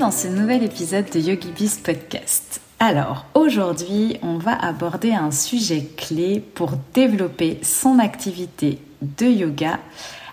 [0.00, 2.60] Dans ce nouvel épisode de YogiBiz Podcast.
[2.80, 9.78] Alors, aujourd'hui, on va aborder un sujet clé pour développer son activité de yoga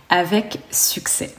[0.10, 1.34] avec succès.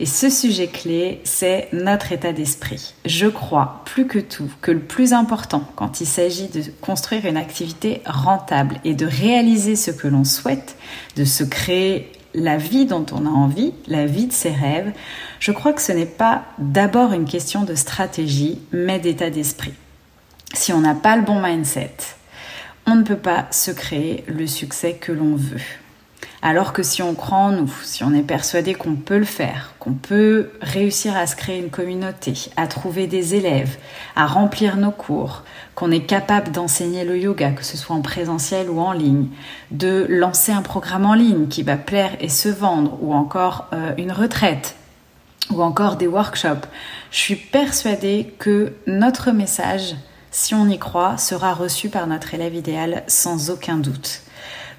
[0.00, 2.94] Et ce sujet clé, c'est notre état d'esprit.
[3.04, 7.36] Je crois plus que tout que le plus important quand il s'agit de construire une
[7.36, 10.76] activité rentable et de réaliser ce que l'on souhaite,
[11.16, 14.92] de se créer la vie dont on a envie, la vie de ses rêves,
[15.40, 19.74] je crois que ce n'est pas d'abord une question de stratégie, mais d'état d'esprit.
[20.52, 21.96] Si on n'a pas le bon mindset,
[22.86, 25.60] on ne peut pas se créer le succès que l'on veut.
[26.46, 29.72] Alors que si on croit en nous, si on est persuadé qu'on peut le faire,
[29.78, 33.78] qu'on peut réussir à se créer une communauté, à trouver des élèves,
[34.14, 35.42] à remplir nos cours,
[35.74, 39.28] qu'on est capable d'enseigner le yoga, que ce soit en présentiel ou en ligne,
[39.70, 43.94] de lancer un programme en ligne qui va plaire et se vendre, ou encore euh,
[43.96, 44.76] une retraite,
[45.50, 46.68] ou encore des workshops,
[47.10, 49.96] je suis persuadée que notre message,
[50.30, 54.20] si on y croit, sera reçu par notre élève idéal sans aucun doute.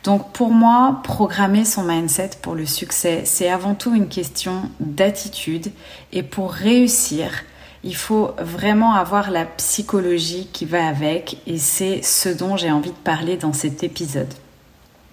[0.06, 5.72] Donc pour moi, programmer son mindset pour le succès, c'est avant tout une question d'attitude.
[6.14, 7.44] Et pour réussir,
[7.84, 11.40] il faut vraiment avoir la psychologie qui va avec.
[11.48, 14.32] Et c'est ce dont j'ai envie de parler dans cet épisode.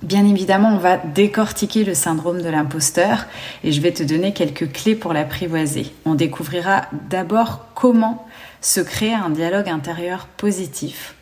[0.03, 3.25] Bien évidemment, on va décortiquer le syndrome de l'imposteur
[3.65, 5.95] et je vais te donner quelques clés pour l'apprivoiser.
[6.05, 8.27] On découvrira d'abord comment
[8.61, 11.15] se créer un dialogue intérieur positif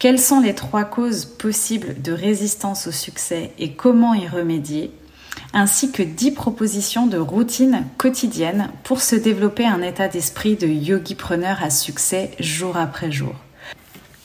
[0.00, 4.90] quelles sont les trois causes possibles de résistance au succès et comment y remédier
[5.52, 11.62] ainsi que 10 propositions de routine quotidienne pour se développer un état d'esprit de yogi-preneur
[11.62, 13.34] à succès jour après jour?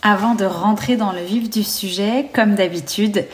[0.01, 3.25] Avant de rentrer dans le vif du sujet, comme d'habitude,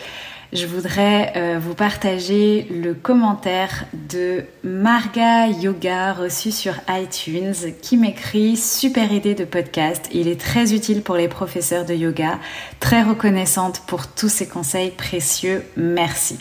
[0.53, 8.57] je voudrais euh, vous partager le commentaire de Marga Yoga reçu sur iTunes qui m'écrit
[8.57, 10.09] super idée de podcast.
[10.11, 12.37] Il est très utile pour les professeurs de yoga.
[12.81, 15.63] Très reconnaissante pour tous ces conseils précieux.
[15.77, 16.37] Merci.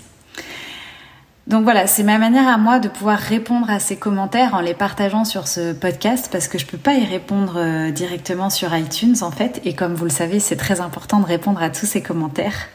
[1.51, 4.73] Donc voilà, c'est ma manière à moi de pouvoir répondre à ces commentaires en les
[4.73, 9.17] partageant sur ce podcast parce que je peux pas y répondre euh, directement sur iTunes
[9.23, 9.61] en fait.
[9.65, 12.69] Et comme vous le savez, c'est très important de répondre à tous ces commentaires.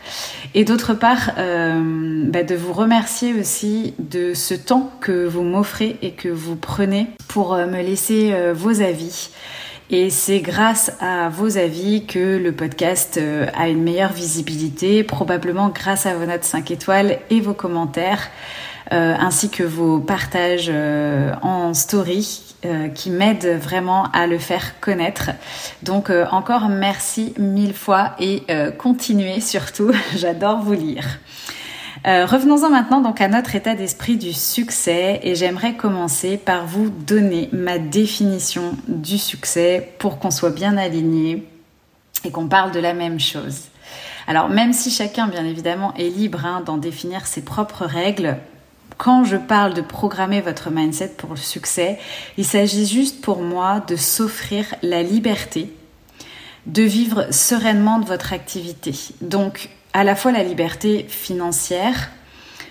[0.55, 5.97] Et d'autre part, euh, bah, de vous remercier aussi de ce temps que vous m'offrez
[6.01, 9.29] et que vous prenez pour euh, me laisser vos avis.
[9.91, 13.19] Et c'est grâce à vos avis que le podcast
[13.53, 18.31] a une meilleure visibilité, probablement grâce à vos notes 5 étoiles et vos commentaires.
[18.91, 24.79] Euh, ainsi que vos partages euh, en story euh, qui m'aident vraiment à le faire
[24.79, 25.31] connaître.
[25.83, 28.43] Donc encore merci mille fois et
[28.77, 31.05] continuez surtout, j'adore vous lire.
[32.05, 37.49] Revenons-en maintenant donc à notre état d'esprit du succès et j'aimerais commencer par vous donner
[37.51, 41.47] ma définition du succès pour qu'on soit bien aligné
[42.23, 43.69] et qu'on parle de la même chose.
[44.27, 48.37] Alors même si chacun bien évidemment est libre hein, d'en définir ses propres règles,
[48.97, 51.99] quand je parle de programmer votre mindset pour le succès,
[52.37, 55.73] il s'agit juste pour moi de s'offrir la liberté
[56.65, 58.93] de vivre sereinement de votre activité.
[59.21, 62.11] Donc, à la fois la liberté financière,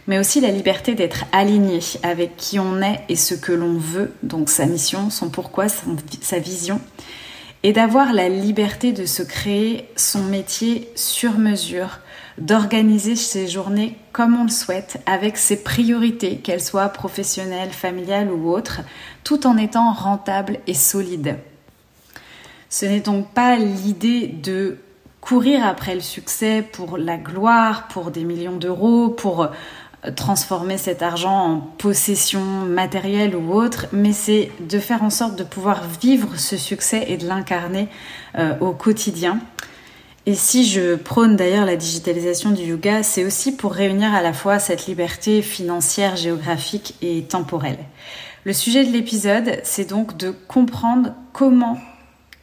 [0.06, 4.12] mais aussi la liberté d'être aligné avec qui on est et ce que l'on veut,
[4.22, 6.80] donc sa mission, son pourquoi, sa vision,
[7.62, 12.00] et d'avoir la liberté de se créer son métier sur mesure
[12.38, 18.50] d'organiser ses journées comme on le souhaite, avec ses priorités, qu'elles soient professionnelles, familiales ou
[18.50, 18.80] autres,
[19.24, 21.36] tout en étant rentable et solide.
[22.68, 24.78] Ce n'est donc pas l'idée de
[25.20, 31.02] courir après le succès pour la gloire, pour des millions d'euros, pour euh, transformer cet
[31.02, 36.36] argent en possession matérielle ou autre, mais c'est de faire en sorte de pouvoir vivre
[36.36, 37.88] ce succès et de l'incarner
[38.38, 39.38] euh, au quotidien
[40.26, 44.32] et si je prône d'ailleurs la digitalisation du yoga, c'est aussi pour réunir à la
[44.32, 47.78] fois cette liberté financière, géographique et temporelle.
[48.44, 51.78] Le sujet de l'épisode, c'est donc de comprendre comment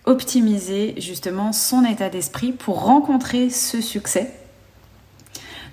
[0.05, 4.31] optimiser justement son état d'esprit pour rencontrer ce succès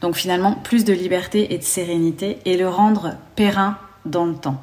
[0.01, 4.63] Donc finalement, plus de liberté et de sérénité et le rendre périn dans le temps.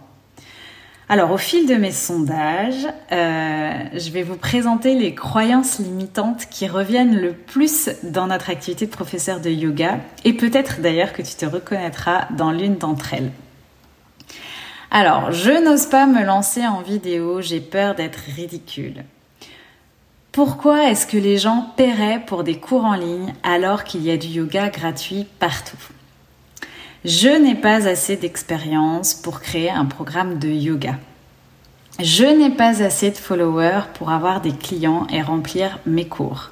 [1.07, 6.68] Alors, au fil de mes sondages, euh, je vais vous présenter les croyances limitantes qui
[6.68, 11.36] reviennent le plus dans notre activité de professeur de yoga et peut-être d'ailleurs que tu
[11.36, 13.31] te reconnaîtras dans l'une d'entre elles.
[14.90, 19.04] Alors, je n'ose pas me lancer en vidéo, j'ai peur d'être ridicule.
[20.31, 24.18] Pourquoi est-ce que les gens paieraient pour des cours en ligne alors qu'il y a
[24.18, 25.78] du yoga gratuit partout?
[27.06, 30.96] Je n'ai pas assez d'expérience pour créer un programme de yoga.
[32.00, 36.50] Je n'ai pas assez de followers pour avoir des clients et remplir mes cours.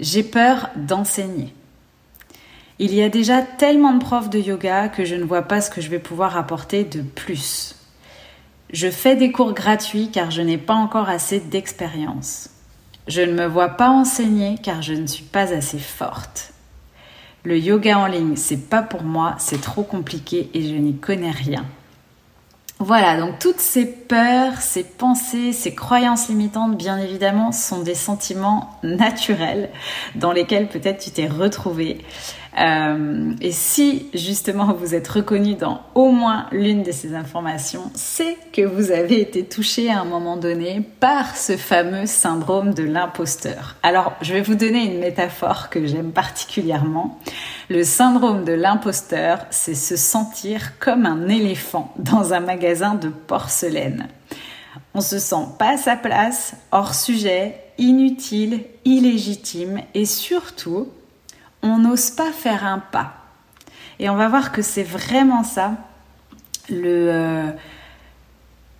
[0.00, 1.54] J'ai peur d'enseigner.
[2.80, 5.70] Il y a déjà tellement de profs de yoga que je ne vois pas ce
[5.70, 7.76] que je vais pouvoir apporter de plus.
[8.72, 12.50] Je fais des cours gratuits car je n'ai pas encore assez d'expérience.
[13.06, 16.49] Je ne me vois pas enseigner car je ne suis pas assez forte.
[17.42, 21.30] Le yoga en ligne, c'est pas pour moi, c'est trop compliqué et je n'y connais
[21.30, 21.64] rien.
[22.82, 28.70] Voilà, donc toutes ces peurs, ces pensées, ces croyances limitantes, bien évidemment, sont des sentiments
[28.82, 29.68] naturels
[30.14, 31.98] dans lesquels peut-être tu t'es retrouvé.
[32.58, 38.36] Euh, et si justement vous êtes reconnu dans au moins l'une de ces informations, c'est
[38.52, 43.76] que vous avez été touché à un moment donné par ce fameux syndrome de l'imposteur.
[43.82, 47.18] Alors je vais vous donner une métaphore que j'aime particulièrement.
[47.68, 54.08] Le syndrome de l'imposteur, c'est se sentir comme un éléphant dans un magasin de porcelaine.
[54.94, 60.88] On se sent pas à sa place, hors sujet, inutile, illégitime et surtout
[61.62, 63.14] on n'ose pas faire un pas.
[63.98, 65.72] Et on va voir que c'est vraiment ça
[66.68, 67.50] le, euh,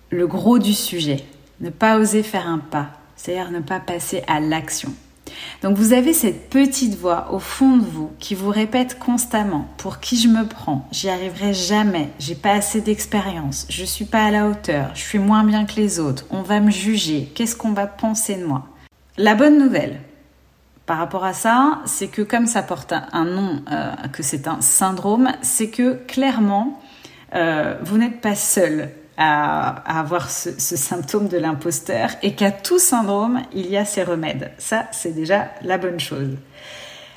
[0.09, 1.23] le gros du sujet.
[1.59, 4.91] Ne pas oser faire un pas, c'est-à-dire ne pas passer à l'action.
[5.61, 9.99] Donc vous avez cette petite voix au fond de vous qui vous répète constamment pour
[9.99, 14.31] qui je me prends, j'y arriverai jamais, j'ai pas assez d'expérience, je suis pas à
[14.31, 17.73] la hauteur, je suis moins bien que les autres, on va me juger, qu'est-ce qu'on
[17.73, 18.67] va penser de moi?
[19.17, 20.01] La bonne nouvelle,
[20.85, 24.61] par rapport à ça, c'est que comme ça porte un nom, euh, que c'est un
[24.61, 26.81] syndrome, c'est que clairement,
[27.35, 32.79] euh, vous n'êtes pas seul à, avoir ce, ce, symptôme de l'imposteur et qu'à tout
[32.79, 34.51] syndrome, il y a ses remèdes.
[34.57, 36.35] Ça, c'est déjà la bonne chose.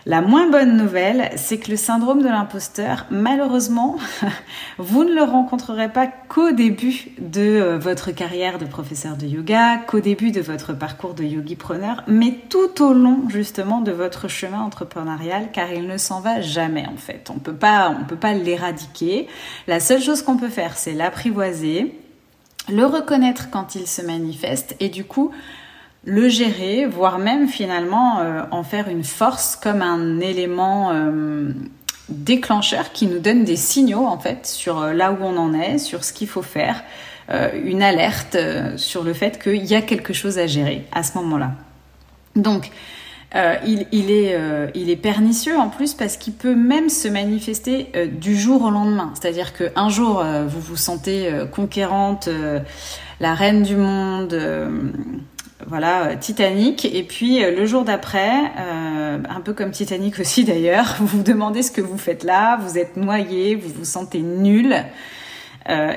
[0.07, 3.97] La moins bonne nouvelle, c'est que le syndrome de l'imposteur, malheureusement,
[4.79, 9.79] vous ne le rencontrerez pas qu'au début de euh, votre carrière de professeur de yoga,
[9.79, 14.61] qu'au début de votre parcours de yogi-preneur, mais tout au long justement de votre chemin
[14.61, 17.31] entrepreneurial, car il ne s'en va jamais en fait.
[17.31, 17.39] On on
[18.05, 19.27] peut pas l'éradiquer.
[19.67, 21.99] La seule chose qu'on peut faire, c'est l'apprivoiser,
[22.69, 25.31] le reconnaître quand il se manifeste et du coup
[26.07, 31.53] le gérer, voire même finalement euh, en faire une force comme un élément euh,
[32.09, 35.79] déclencheur qui nous donne des signaux en fait sur euh, là où on en est,
[35.79, 36.83] sur ce qu'il faut faire,
[37.65, 38.37] une alerte
[38.77, 41.53] sur le fait qu'il y a quelque chose à gérer à ce moment-là.
[42.37, 42.71] Donc
[43.35, 44.39] il, est,
[44.75, 47.87] il, est, pernicieux en plus parce qu'il peut même se manifester
[48.21, 49.11] du jour au lendemain.
[49.15, 52.29] C'est-à-dire qu'un jour, vous vous sentez conquérante,
[53.21, 54.39] la reine du monde
[55.67, 56.85] voilà, euh, Titanic.
[56.85, 61.23] Et puis euh, le jour d'après, euh, un peu comme Titanic aussi d'ailleurs, vous vous
[61.23, 64.77] demandez ce que vous faites là, vous êtes noyé, vous vous sentez nul.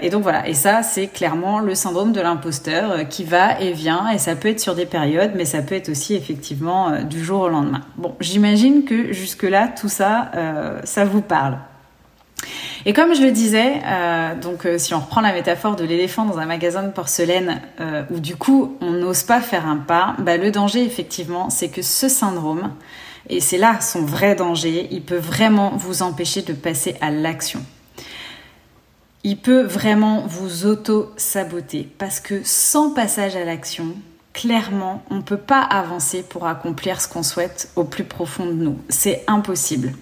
[0.02, 4.10] et donc voilà, et ça c'est clairement le syndrome de l'imposteur qui va et vient,
[4.10, 7.42] et ça peut être sur des périodes, mais ça peut être aussi effectivement du jour
[7.42, 7.82] au lendemain.
[7.98, 10.32] Bon, j'imagine que jusque-là, tout ça,
[10.86, 11.58] ça vous parle.
[12.86, 16.25] Et comme je le disais, euh, donc euh, si on reprend la métaphore de l'éléphant
[16.25, 20.15] dans un magasin de porcelaine euh, où du coup on n'ose pas faire un pas,
[20.19, 22.72] bah, le danger effectivement c'est que ce syndrome,
[23.29, 27.63] et c'est là son vrai danger, il peut vraiment vous empêcher de passer à l'action.
[29.24, 33.96] Il peut vraiment vous auto-saboter parce que sans passage à l'action,
[34.34, 38.53] clairement, on ne peut pas avancer pour accomplir ce qu'on souhaite au plus profond de
[38.53, 38.77] nous.
[38.88, 39.93] C'est impossible.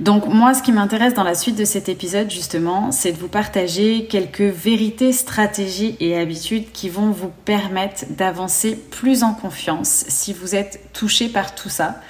[0.00, 3.28] Donc moi, ce qui m'intéresse dans la suite de cet épisode, justement, c'est de vous
[3.28, 10.32] partager quelques vérités, stratégies et habitudes qui vont vous permettre d'avancer plus en confiance si
[10.32, 12.00] vous êtes touché par tout ça.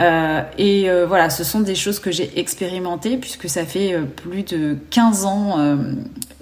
[0.00, 4.02] Euh, et euh, voilà, ce sont des choses que j'ai expérimentées puisque ça fait euh,
[4.02, 5.78] plus de 15 ans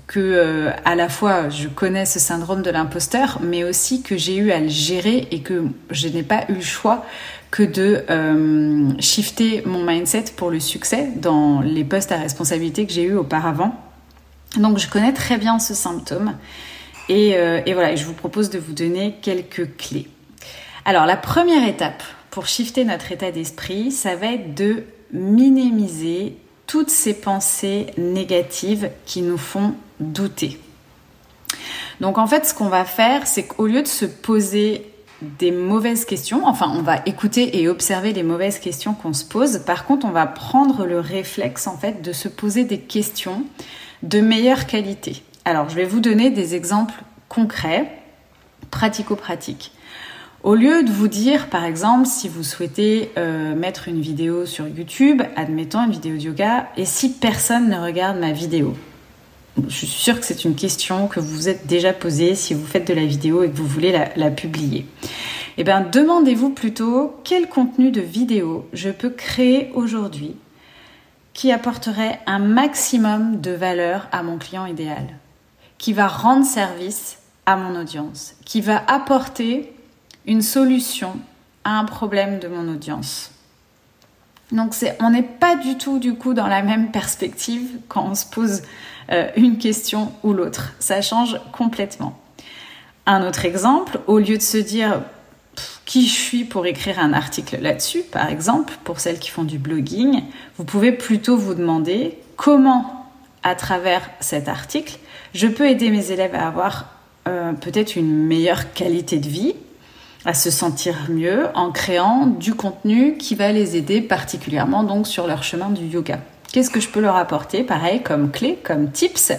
[0.06, 4.52] que à la fois je connais ce syndrome de l'imposteur, mais aussi que j'ai eu
[4.52, 7.04] à le gérer et que je n'ai pas eu le choix
[7.52, 12.92] que de euh, shifter mon mindset pour le succès dans les postes à responsabilité que
[12.92, 13.78] j'ai eu auparavant.
[14.56, 16.34] Donc je connais très bien ce symptôme
[17.08, 20.08] et, euh, et voilà, je vous propose de vous donner quelques clés.
[20.86, 26.88] Alors la première étape pour shifter notre état d'esprit, ça va être de minimiser toutes
[26.88, 30.58] ces pensées négatives qui nous font douter.
[32.00, 34.91] Donc en fait, ce qu'on va faire, c'est qu'au lieu de se poser
[35.38, 39.60] des mauvaises questions, enfin on va écouter et observer les mauvaises questions qu'on se pose,
[39.66, 43.44] par contre on va prendre le réflexe en fait de se poser des questions
[44.02, 45.22] de meilleure qualité.
[45.44, 46.94] Alors je vais vous donner des exemples
[47.28, 47.90] concrets,
[48.70, 49.72] pratico-pratiques.
[50.42, 54.66] Au lieu de vous dire, par exemple, si vous souhaitez euh, mettre une vidéo sur
[54.66, 58.74] YouTube, admettons une vidéo de yoga, et si personne ne regarde ma vidéo?
[59.56, 62.64] Je suis sûre que c'est une question que vous vous êtes déjà posée si vous
[62.64, 64.86] faites de la vidéo et que vous voulez la, publier.
[65.58, 70.36] Eh bien, demandez-vous plutôt quel contenu de vidéo je peux créer aujourd'hui
[71.34, 75.06] qui apporterait un maximum de valeur à mon client idéal,
[75.78, 79.72] qui va rendre service à mon audience, qui va apporter
[80.26, 81.18] une solution
[81.64, 83.30] à un problème de mon audience.
[84.50, 88.26] Donc on n'est pas du tout du coup dans la même perspective quand on se
[88.26, 88.62] pose
[89.10, 90.72] euh, une question ou l'autre.
[90.78, 92.18] Ça change complètement.
[93.06, 95.02] Un autre exemple, au lieu de se dire
[95.84, 99.58] qui je suis pour écrire un article là-dessus, par exemple, pour celles qui font du
[99.58, 100.22] blogging,
[100.56, 103.10] vous pouvez plutôt vous demander comment,
[103.42, 104.98] à travers cet article,
[105.34, 106.86] je peux aider mes élèves à avoir
[107.28, 109.54] euh, peut-être une meilleure qualité de vie,
[110.24, 115.26] à se sentir mieux en créant du contenu qui va les aider particulièrement donc sur
[115.26, 116.20] leur chemin du yoga.
[116.52, 119.32] Qu'est-ce que je peux leur apporter, pareil, comme clé, comme tips,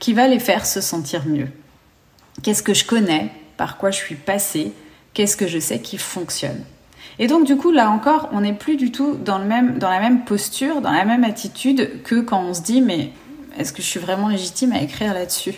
[0.00, 1.48] qui va les faire se sentir mieux?
[2.42, 3.30] Qu'est-ce que je connais?
[3.56, 4.72] Par quoi je suis passée?
[5.14, 6.64] Qu'est-ce que je sais qui fonctionne?
[7.20, 10.24] Et donc du coup, là encore, on n'est plus du tout dans, dans la même
[10.24, 13.12] posture, dans la même attitude que quand on se dit mais
[13.56, 15.54] est-ce que je suis vraiment légitime à écrire là-dessus?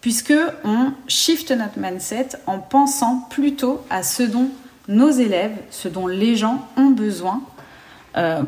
[0.00, 0.34] Puisque
[0.64, 4.50] on shift notre mindset en pensant plutôt à ce dont
[4.88, 7.40] nos élèves, ce dont les gens ont besoin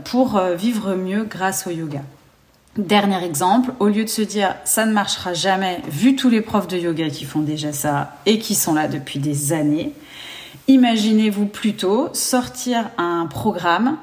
[0.05, 2.03] pour euh, vivre mieux grâce au yoga.
[2.77, 6.69] Dernier exemple, au lieu de se dire ça ne marchera jamais, vu tous les profs
[6.69, 9.93] de yoga qui font déjà ça et qui sont là depuis des années,
[10.69, 13.97] imaginez-vous plutôt sortir un programme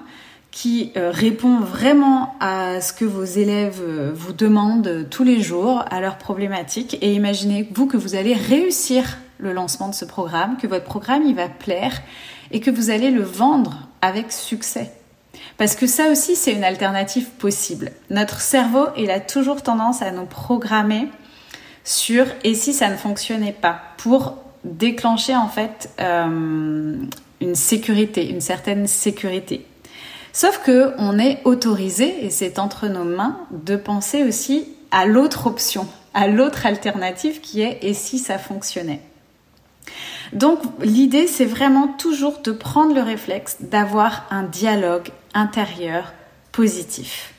[0.49, 5.83] qui euh, répond vraiment à ce que vos élèves euh, vous demandent tous les jours,
[5.89, 6.97] à leurs problématiques.
[7.01, 11.35] Et imaginez-vous que vous allez réussir le lancement de ce programme, que votre programme il
[11.35, 12.01] va plaire
[12.51, 14.91] et que vous allez le vendre avec succès.
[15.57, 17.91] Parce que ça aussi, c'est une alternative possible.
[18.09, 21.07] Notre cerveau, il a toujours tendance à nous programmer
[21.83, 26.95] sur et si ça ne fonctionnait pas pour déclencher en fait euh,
[27.41, 29.65] une sécurité, une certaine sécurité.
[30.31, 35.45] Sauf que on est autorisé, et c'est entre nos mains, de penser aussi à l'autre
[35.45, 39.01] option, à l'autre alternative qui est et si ça fonctionnait.
[40.33, 46.13] Donc l'idée, c'est vraiment toujours de prendre le réflexe d'avoir un dialogue intérieur
[46.51, 47.33] positif.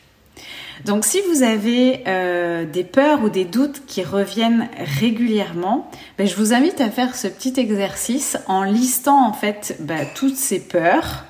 [0.85, 4.69] Donc si vous avez euh, des peurs ou des doutes qui reviennent
[5.01, 10.07] régulièrement, ben, je vous invite à faire ce petit exercice en listant en fait ben,
[10.15, 11.25] toutes ces peurs,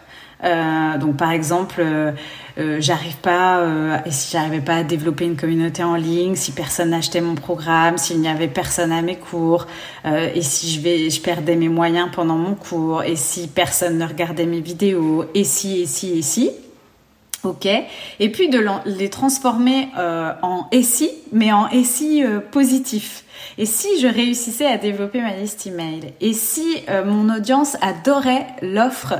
[0.44, 2.12] euh, donc par exemple, euh,
[2.58, 3.62] euh, j'arrive pas,
[4.10, 8.20] si j'arrivais pas à développer une communauté en ligne, si personne n'achetait mon programme, s'il
[8.20, 9.66] n'y avait personne à mes cours,
[10.04, 14.06] et si je vais, je perdais mes moyens pendant mon cours, et si personne ne
[14.06, 16.50] regardait mes vidéos, et si, et si, et si.
[17.42, 17.66] Ok.
[17.66, 22.22] Et puis de les transformer en et si, mais en si
[22.52, 23.24] positif.
[23.58, 26.12] Et si je réussissais à développer ma liste email?
[26.20, 29.14] Et si mon audience adorait l'offre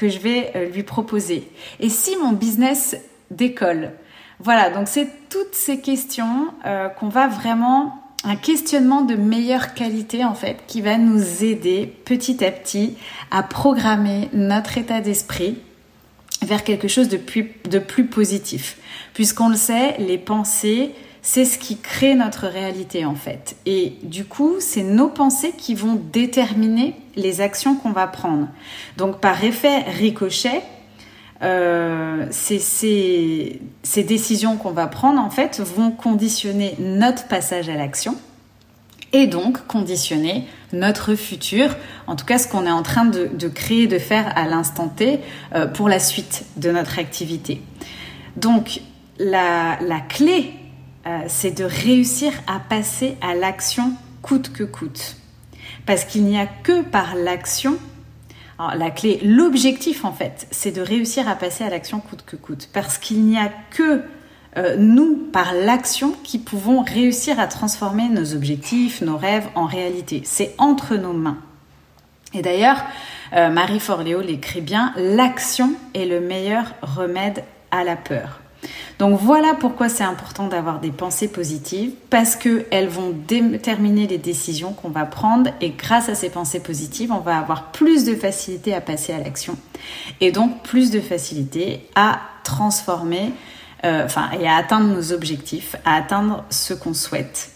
[0.00, 1.46] que je vais euh, lui proposer
[1.78, 2.96] Et si mon business
[3.30, 3.90] décolle?
[4.38, 10.24] Voilà, donc c'est toutes ces questions euh, qu'on va vraiment un questionnement de meilleure qualité
[10.24, 12.96] en fait qui va nous aider petit à petit
[13.30, 15.58] à programmer notre état d'esprit
[16.40, 18.78] vers quelque chose de plus, de plus positif.
[19.12, 23.56] Puisqu'on le sait, les pensées c'est ce qui crée notre réalité en fait.
[23.66, 28.48] Et du coup, c'est nos pensées qui vont déterminer les actions qu'on va prendre.
[28.96, 30.62] Donc par effet ricochet,
[31.42, 33.60] euh, ces,
[33.96, 38.14] décisions qu'on va prendre en fait vont conditionner notre passage à l'action
[39.12, 43.86] et donc conditionner notre futur, en tout cas ce qu'on est en train de, créer,
[43.86, 45.20] de faire à l'instant T
[45.54, 47.60] euh, pour la suite de notre activité.
[48.36, 48.82] Donc
[49.18, 50.59] la, la clé
[51.06, 55.16] euh, c'est de réussir à passer à l'action coûte que coûte.
[55.86, 57.78] Parce qu'il n'y a que par l'action,
[58.74, 62.68] la clé, l'objectif en fait, c'est de réussir à passer à l'action coûte que coûte.
[62.72, 64.02] Parce qu'il n'y a que
[64.56, 70.22] euh, nous, par l'action, qui pouvons réussir à transformer nos objectifs, nos rêves en réalité.
[70.24, 71.38] C'est entre nos mains.
[72.34, 72.82] Et d'ailleurs,
[73.32, 78.39] euh, Marie Forleo l'écrit bien, l'action est le meilleur remède à la peur.
[78.98, 84.72] Donc voilà pourquoi c'est important d'avoir des pensées positives, parce qu'elles vont déterminer les décisions
[84.74, 88.74] qu'on va prendre et grâce à ces pensées positives, on va avoir plus de facilité
[88.74, 89.56] à passer à l'action
[90.20, 93.32] et donc plus de facilité à transformer,
[93.84, 97.52] euh, enfin, et à atteindre nos objectifs, à atteindre ce qu'on souhaite.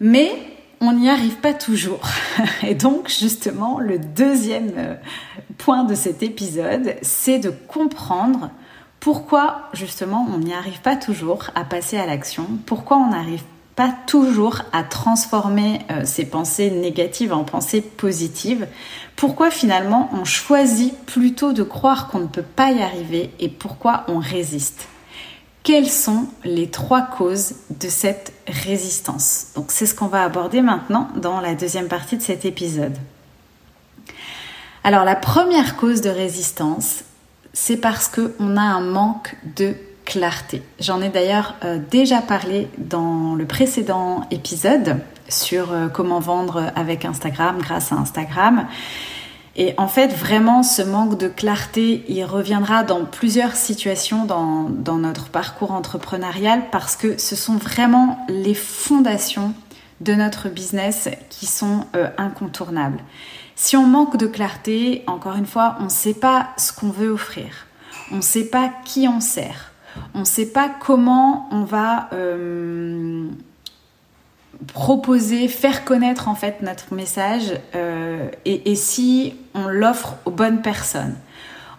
[0.00, 0.32] Mais
[0.80, 2.00] on n'y arrive pas toujours.
[2.62, 4.94] Et donc, justement, le deuxième euh,
[5.58, 8.50] point de cet épisode, c'est de comprendre
[9.00, 13.42] pourquoi justement on n'y arrive pas toujours à passer à l'action, pourquoi on n'arrive
[13.76, 18.66] pas toujours à transformer euh, ces pensées négatives en pensées positives,
[19.14, 24.04] pourquoi finalement on choisit plutôt de croire qu'on ne peut pas y arriver et pourquoi
[24.08, 24.88] on résiste?
[25.62, 29.48] Quelles sont les trois causes de cette résistance?
[29.54, 32.96] Donc c'est ce qu'on va aborder maintenant dans la deuxième partie de cet épisode.
[34.82, 37.04] Alors la première cause de résistance,
[37.60, 39.74] c'est parce qu'on a un manque de
[40.04, 40.62] clarté.
[40.78, 47.04] J'en ai d'ailleurs euh, déjà parlé dans le précédent épisode sur euh, comment vendre avec
[47.04, 48.68] Instagram grâce à Instagram.
[49.56, 55.28] Et en fait, vraiment, ce manque de clarté, il reviendra dans plusieurs situations dans, notre
[55.28, 59.52] parcours entrepreneurial parce que ce sont vraiment les fondations
[60.00, 63.00] de notre business qui sont euh, incontournables.
[63.60, 67.10] Si on manque de clarté, encore une fois, on ne sait pas ce qu'on veut
[67.10, 67.66] offrir.
[68.12, 69.72] On ne sait pas qui on sert.
[70.14, 73.26] On ne sait pas comment on va euh,
[74.72, 81.16] proposer, faire connaître en fait notre message euh, et, si on l'offre aux bonnes personnes.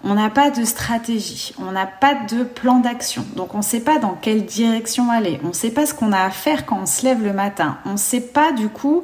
[0.03, 3.81] On n'a pas de stratégie, on n'a pas de plan d'action, donc on ne sait
[3.81, 6.79] pas dans quelle direction aller, on ne sait pas ce qu'on a à faire quand
[6.81, 9.03] on se lève le matin, on ne sait pas du coup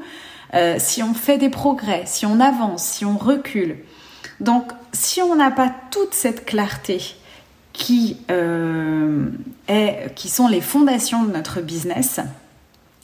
[0.53, 3.77] euh, si on fait des progrès, si on avance, si on recule.
[4.39, 7.01] Donc, si on n'a pas toute cette clarté
[7.73, 9.27] qui, euh,
[9.67, 12.19] est, qui sont les fondations de notre business,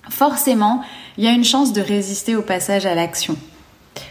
[0.10, 0.84] forcément,
[1.18, 3.36] il y a une chance de résister au passage à l'action.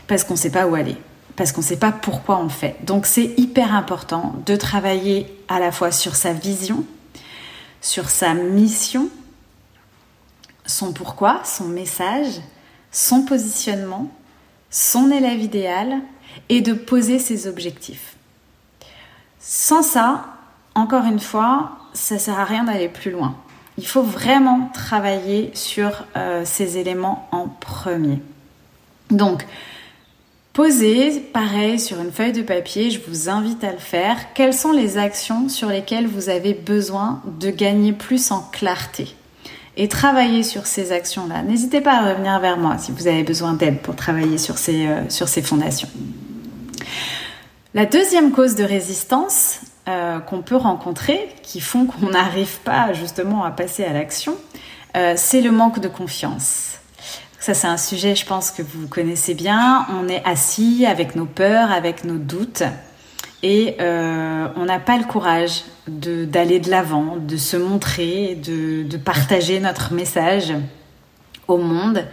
[0.06, 0.96] Parce qu'on ne sait pas où aller,
[1.36, 2.76] parce qu'on ne sait pas pourquoi on fait.
[2.84, 6.84] Donc, c'est hyper important de travailler à la fois sur sa vision,
[7.80, 9.08] sur sa mission,
[10.66, 12.40] son pourquoi, son message,
[12.90, 14.10] son positionnement,
[14.70, 16.00] son élève idéal
[16.48, 18.16] et de poser ses objectifs.
[19.38, 20.26] Sans ça,
[20.74, 23.36] encore une fois, ça sert à rien d'aller plus loin.
[23.78, 28.20] Il faut vraiment travailler sur euh, ces éléments en premier.
[29.10, 29.46] Donc,
[30.52, 34.34] posez, pareil, sur une feuille de papier, je vous invite à le faire.
[34.34, 39.14] Quelles sont les actions sur lesquelles vous avez besoin de gagner plus en clarté?
[39.80, 41.40] Et travailler sur ces actions-là.
[41.40, 44.86] N'hésitez pas à revenir vers moi si vous avez besoin d'aide pour travailler sur ces,
[44.86, 45.88] euh, fondations.
[47.72, 53.42] La deuxième cause de résistance euh, qu'on peut rencontrer, qui font qu'on n'arrive pas justement
[53.42, 54.36] à passer à l'action,
[54.98, 56.74] euh, c'est le manque de confiance.
[57.38, 59.86] Ça, c'est un sujet, je pense, que vous connaissez bien.
[59.98, 62.64] On est assis avec nos peurs, avec nos doutes
[63.42, 69.60] et euh, on n'a pas le courage d'aller de l'avant, de, se montrer, de, partager
[69.60, 70.52] notre message
[71.48, 72.04] au monde.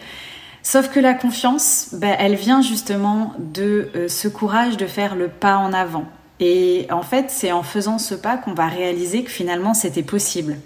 [0.64, 5.28] Sauf que la confiance, ben, elle vient justement de euh, ce courage de faire le
[5.28, 6.06] pas en avant.
[6.40, 10.58] Et en fait, c'est en faisant ce pas qu'on va réaliser que finalement c'était possible.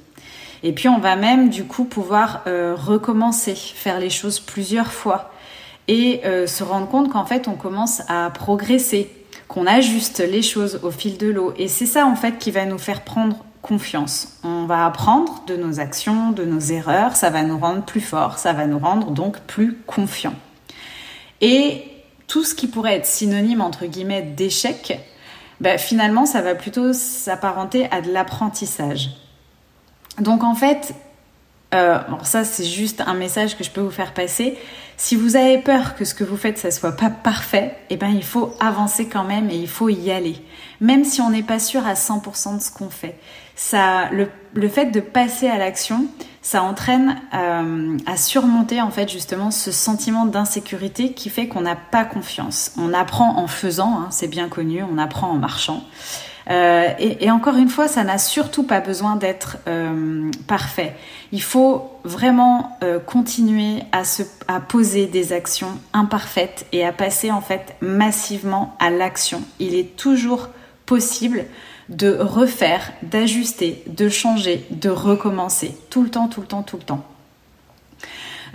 [0.64, 5.32] Et puis on va même du coup pouvoir euh, recommencer, faire les choses plusieurs fois
[5.88, 9.10] et se rendre compte qu'en fait on commence à progresser,
[9.52, 11.54] qu'on ajuste les choses au fil de l'eau.
[11.58, 14.40] Et c'est ça en fait qui va nous faire prendre confiance.
[14.46, 18.38] On va apprendre de nos actions, de nos erreurs, ça va nous rendre plus forts,
[18.38, 20.36] ça va nous rendre donc plus confiants.
[21.42, 21.84] Et
[22.28, 24.98] tout ce qui pourrait être synonyme entre guillemets d'échec,
[25.60, 29.10] ben, finalement ça va plutôt s'apparenter à de l'apprentissage.
[30.18, 30.96] Donc en fait,
[31.74, 34.58] euh, ça c'est juste un message que je peux vous faire passer.
[34.98, 38.10] Si vous avez peur que ce que vous faites, ça soit pas parfait, eh ben
[38.10, 40.36] il faut avancer quand même et il faut y aller.
[40.80, 43.18] Même si on n'est pas sûr à 100% de ce qu'on fait.
[43.56, 46.06] Ça, le, fait de passer à l'action,
[46.42, 51.76] ça entraîne euh, à surmonter en fait justement ce sentiment d'insécurité qui fait qu'on n'a
[51.76, 52.72] pas confiance.
[52.78, 55.84] On apprend en faisant, hein, c'est bien connu, on apprend en marchant.
[56.52, 60.94] Euh, et, encore une fois, ça n'a surtout pas besoin d'être euh, parfait.
[61.32, 67.32] Il faut vraiment euh, continuer à, se, à poser des actions imparfaites et à passer
[67.32, 69.42] en fait massivement à l'action.
[69.60, 70.50] Il est toujours
[70.86, 71.46] possible
[71.88, 76.84] de refaire, d'ajuster, de changer, de recommencer, tout le temps, tout le temps, tout le
[76.84, 77.06] temps.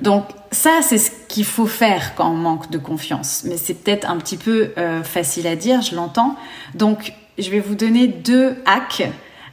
[0.02, 3.44] Donc ça, c'est ce qu'il faut faire quand on manque de confiance.
[3.46, 4.72] Mais c'est peut-être un petit peu
[5.04, 6.36] facile à dire, je l'entends.
[6.74, 9.08] Donc je vais vous donner deux hacks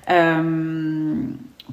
[0.09, 1.15] euh,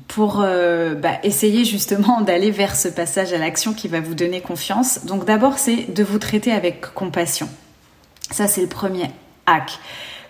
[0.09, 4.41] pour euh, bah, essayer justement d'aller vers ce passage à l'action qui va vous donner
[4.41, 5.05] confiance.
[5.05, 7.49] Donc d'abord, c'est de vous traiter avec compassion.
[8.31, 9.11] Ça, c'est le premier
[9.47, 9.79] hack.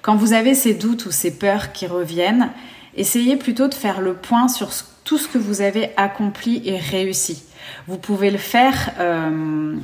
[0.02, 2.50] Quand vous avez ces doutes ou ces peurs qui reviennent,
[2.96, 4.70] essayez plutôt de faire le point sur
[5.04, 7.42] tout ce que vous avez accompli et réussi.
[7.86, 9.76] Vous pouvez le faire euh,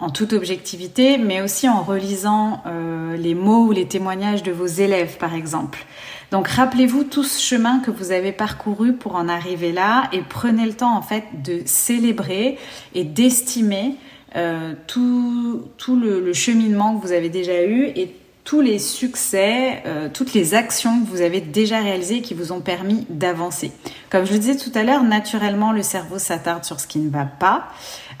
[0.00, 4.66] en toute objectivité, mais aussi en relisant euh, les mots ou les témoignages de vos
[4.66, 5.84] élèves, par exemple.
[6.30, 10.66] Donc rappelez-vous tout ce chemin que vous avez parcouru pour en arriver là et prenez
[10.66, 12.58] le temps en fait de célébrer
[12.94, 13.96] et d'estimer
[14.36, 18.12] euh, tout, le, cheminement que vous avez déjà eu et
[18.44, 22.60] tous les succès, euh, toutes les actions que vous avez déjà réalisées qui vous ont
[22.60, 23.72] permis d'avancer.
[24.10, 27.10] Comme je le disais tout à l'heure, naturellement, le cerveau s'attarde sur ce qui ne
[27.10, 27.68] va pas,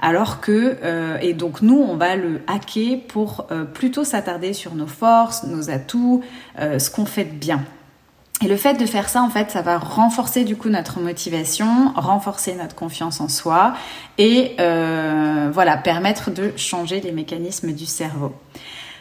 [0.00, 4.74] alors que, euh, et donc nous, on va le hacker pour euh, plutôt s'attarder sur
[4.74, 6.22] nos forces, nos atouts,
[6.58, 7.62] ce qu'on fait de bien.
[8.42, 11.92] Et le fait de faire ça, en fait, ça va renforcer du coup notre motivation,
[11.94, 13.74] renforcer notre confiance en soi
[14.18, 18.32] et voilà, permettre de changer les mécanismes du cerveau.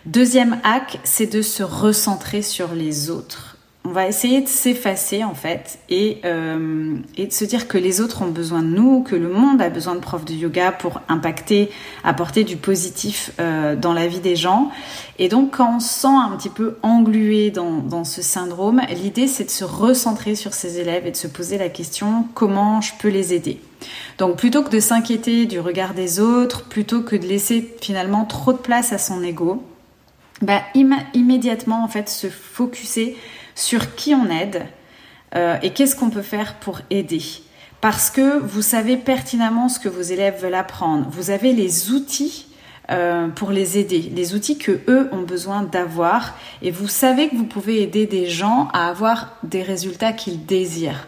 [0.05, 3.55] Deuxième hack, c'est de se recentrer sur les autres.
[3.85, 8.01] On va essayer de s'effacer en fait et, euh, et, de se dire que les
[8.01, 11.01] autres ont besoin de nous, que le monde a besoin de profs de yoga pour
[11.07, 11.69] impacter,
[12.03, 14.71] apporter du positif euh, dans la vie des gens.
[15.19, 19.27] Et donc quand on se sent un petit peu englué dans, dans ce syndrome, l'idée
[19.27, 22.91] c'est de se recentrer sur ses élèves et de se poser la question comment je
[22.99, 23.61] peux les aider?
[24.17, 28.51] Donc plutôt que de s'inquiéter du regard des autres, plutôt que de laisser finalement trop
[28.51, 29.61] de place à son ego,
[30.41, 33.17] bah, immédiatement en fait se focuser
[33.55, 34.65] sur qui on aide
[35.35, 37.21] euh, et qu'est-ce qu'on peut faire pour aider.
[37.81, 41.07] Parce que vous savez pertinemment ce que vos élèves veulent apprendre.
[41.09, 42.47] Vous avez les outils
[42.91, 47.35] euh, pour les aider, les outils que eux ont besoin d'avoir, et vous savez que
[47.35, 51.07] vous pouvez aider des gens à avoir des résultats qu'ils désirent.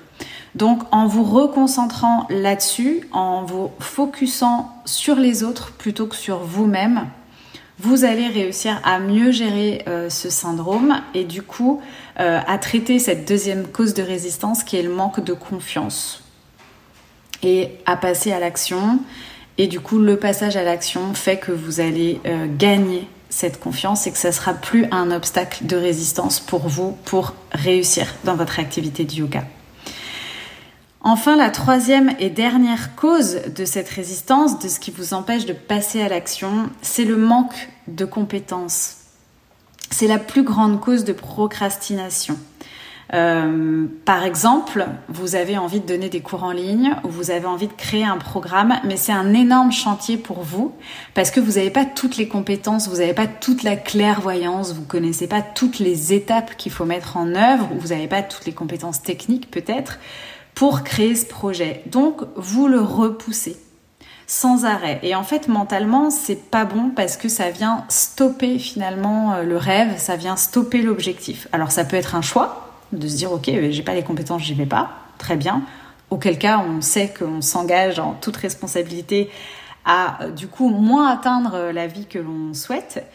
[0.55, 7.07] Donc en vous reconcentrant là-dessus, en vous focusant sur les autres plutôt que sur vous-même,
[7.85, 11.81] vous allez réussir à mieux gérer euh, ce syndrome et du coup
[12.19, 16.23] euh, à traiter cette deuxième cause de résistance qui est le manque de confiance
[17.43, 18.99] et à passer à l'action.
[19.59, 24.07] Et du coup, le passage à l'action fait que vous allez euh, gagner cette confiance
[24.07, 28.59] et que ça sera plus un obstacle de résistance pour vous pour réussir dans votre
[28.59, 29.43] activité de yoga.
[31.07, 35.53] Enfin, la troisième et dernière cause de cette résistance, de ce qui vous empêche de
[35.53, 38.95] passer à l'action, c'est le manque de compétences.
[39.91, 42.39] C'est la plus grande cause de procrastination.
[43.13, 47.45] Euh, par exemple, vous avez envie de donner des cours en ligne ou vous avez
[47.45, 50.73] envie de créer un programme, mais c'est un énorme chantier pour vous
[51.13, 54.85] parce que vous n'avez pas toutes les compétences, vous n'avez pas toute la clairvoyance, vous
[54.85, 58.47] connaissez pas toutes les étapes qu'il faut mettre en œuvre, ou vous n'avez pas toutes
[58.47, 59.99] les compétences techniques peut-être
[60.55, 61.83] pour créer ce projet.
[61.87, 63.57] Donc, vous le repoussez
[64.27, 64.99] sans arrêt.
[65.03, 69.57] Et en fait, mentalement, c'est pas bon parce que ça vient stopper finalement euh, le
[69.57, 71.47] rêve, ça vient stopper l'objectif.
[71.51, 74.41] Alors, ça peut être un choix de se dire, ok, euh, j'ai pas les compétences,
[74.41, 74.89] j'y vais pas.
[75.17, 75.61] Très bien.
[76.09, 79.29] Auquel cas, on sait qu'on s'engage en toute responsabilité
[79.85, 83.05] à, euh, du coup, moins atteindre la vie que l'on souhaite.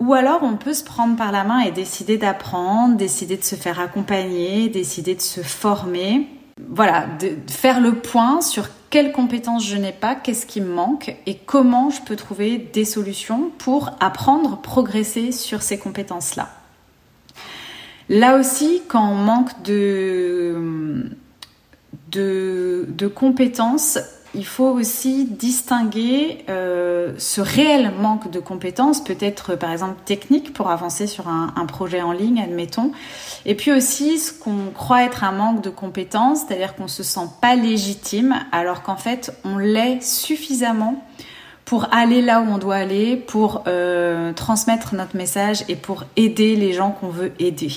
[0.00, 3.54] Ou alors on peut se prendre par la main et décider d'apprendre, décider de se
[3.54, 6.26] faire accompagner, décider de se former
[6.68, 11.14] voilà, de faire le point sur quelles compétences je n'ai pas, qu'est-ce qui me manque
[11.26, 16.50] et comment je peux trouver des solutions pour apprendre, progresser sur ces compétences-là.
[18.08, 21.08] Là aussi, quand on manque de,
[22.10, 23.98] de, de compétences,
[24.34, 30.70] il faut aussi distinguer euh, ce réel manque de compétences, peut-être par exemple technique pour
[30.70, 32.92] avancer sur un, un, projet en ligne, admettons,
[33.44, 37.28] et puis aussi ce qu'on croit être un manque de compétences, c'est-à-dire qu'on se sent
[37.40, 41.04] pas légitime, alors qu'en fait on l'est suffisamment
[41.64, 46.56] pour aller là où on doit aller, pour euh, transmettre notre message et pour aider
[46.56, 47.70] les gens qu'on veut aider.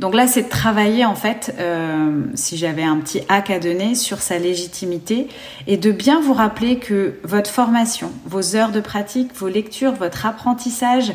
[0.00, 3.94] Donc là, c'est de travailler en fait, euh, si j'avais un petit hack à donner,
[3.94, 5.28] sur sa légitimité
[5.66, 10.24] et de bien vous rappeler que votre formation, vos heures de pratique, vos lectures, votre
[10.24, 11.12] apprentissage,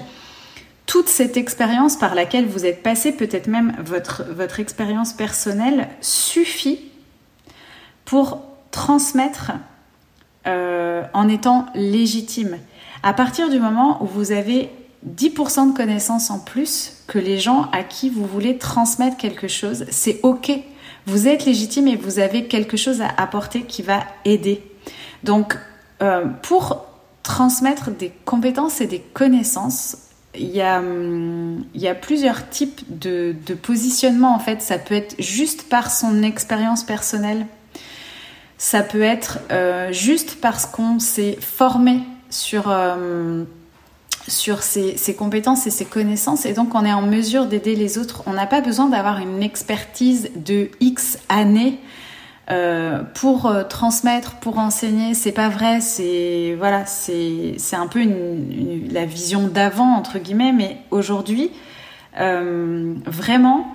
[0.86, 6.80] toute cette expérience par laquelle vous êtes passé, peut-être même votre, expérience personnelle, suffit
[8.04, 8.42] pour
[8.72, 9.54] transmettre
[10.46, 12.58] euh, en étant légitime.
[13.02, 14.70] À partir du moment où vous avez
[15.08, 19.86] 10% de connaissances en plus que les gens à qui vous voulez transmettre quelque chose,
[19.90, 20.52] c'est ok.
[21.06, 24.64] Vous êtes légitime et vous avez quelque chose à apporter qui va aider.
[25.24, 25.58] Donc,
[26.02, 26.86] euh, pour
[27.24, 29.98] transmettre des compétences et des connaissances,
[30.36, 31.64] il y, a, hum,
[32.02, 34.62] plusieurs types de, positionnement en fait.
[34.62, 37.46] Ça peut être juste par son expérience personnelle.
[38.58, 43.44] Ça peut être euh, juste parce qu'on s'est formé sur, euh,
[44.28, 48.24] sur ses, compétences et ses connaissances et donc on est en mesure d'aider les autres.
[48.26, 51.80] On n'a pas besoin d'avoir une expertise de X années
[52.52, 55.80] euh, pour euh, transmettre, pour enseigner, c'est pas vrai.
[55.82, 56.58] C'est
[57.74, 58.02] un peu
[58.92, 61.52] la vision d'avant entre guillemets, mais aujourd'hui,
[62.20, 63.74] euh, vraiment,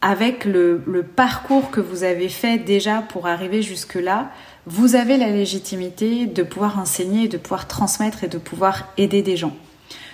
[0.00, 0.82] avec le,
[1.16, 4.30] parcours que vous avez fait déjà pour arriver jusque là,
[4.66, 9.36] vous avez la légitimité de pouvoir enseigner, de pouvoir transmettre et de pouvoir aider des
[9.36, 9.54] gens.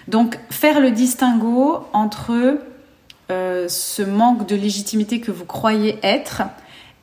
[0.08, 2.58] Donc faire le distinguo entre
[3.30, 6.42] euh, ce manque de légitimité que vous croyez être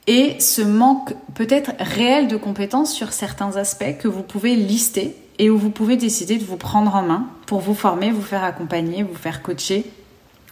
[0.08, 5.50] et ce manque peut-être réel de compétences sur certains aspects que vous pouvez lister et
[5.50, 9.04] où vous pouvez décider de vous prendre en main pour vous former, vous faire accompagner,
[9.04, 9.86] vous faire coacher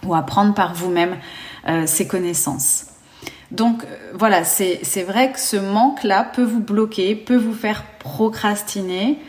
[0.04, 1.18] ou apprendre par vous-même
[1.68, 2.86] euh, ces connaissances.
[3.52, 9.20] Donc euh, voilà, c'est vrai que ce manque-là peut vous bloquer, peut vous faire procrastiner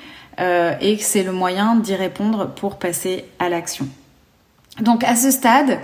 [0.41, 3.89] euh, et que c'est le moyen d'y répondre pour passer à l'action.
[4.81, 5.79] Donc à ce stade,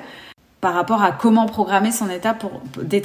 [0.61, 2.35] par rapport à comment programmer son état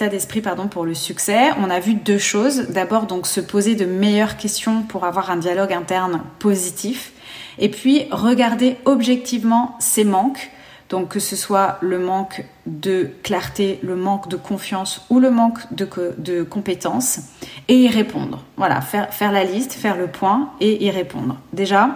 [0.08, 2.70] d'esprit pour le succès, on a vu deux choses.
[2.70, 7.12] D'abord donc se poser de meilleures questions pour avoir un dialogue interne positif
[7.60, 10.50] et puis regarder objectivement ses manques.
[10.92, 15.60] Donc que ce soit le manque de clarté, le manque de confiance ou le manque
[15.74, 17.22] de, de compétences
[17.70, 18.44] et y répondre.
[18.58, 21.38] Voilà, faire, faire la liste, faire le point et y répondre.
[21.54, 21.92] Déjà,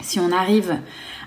[0.00, 0.78] si on arrive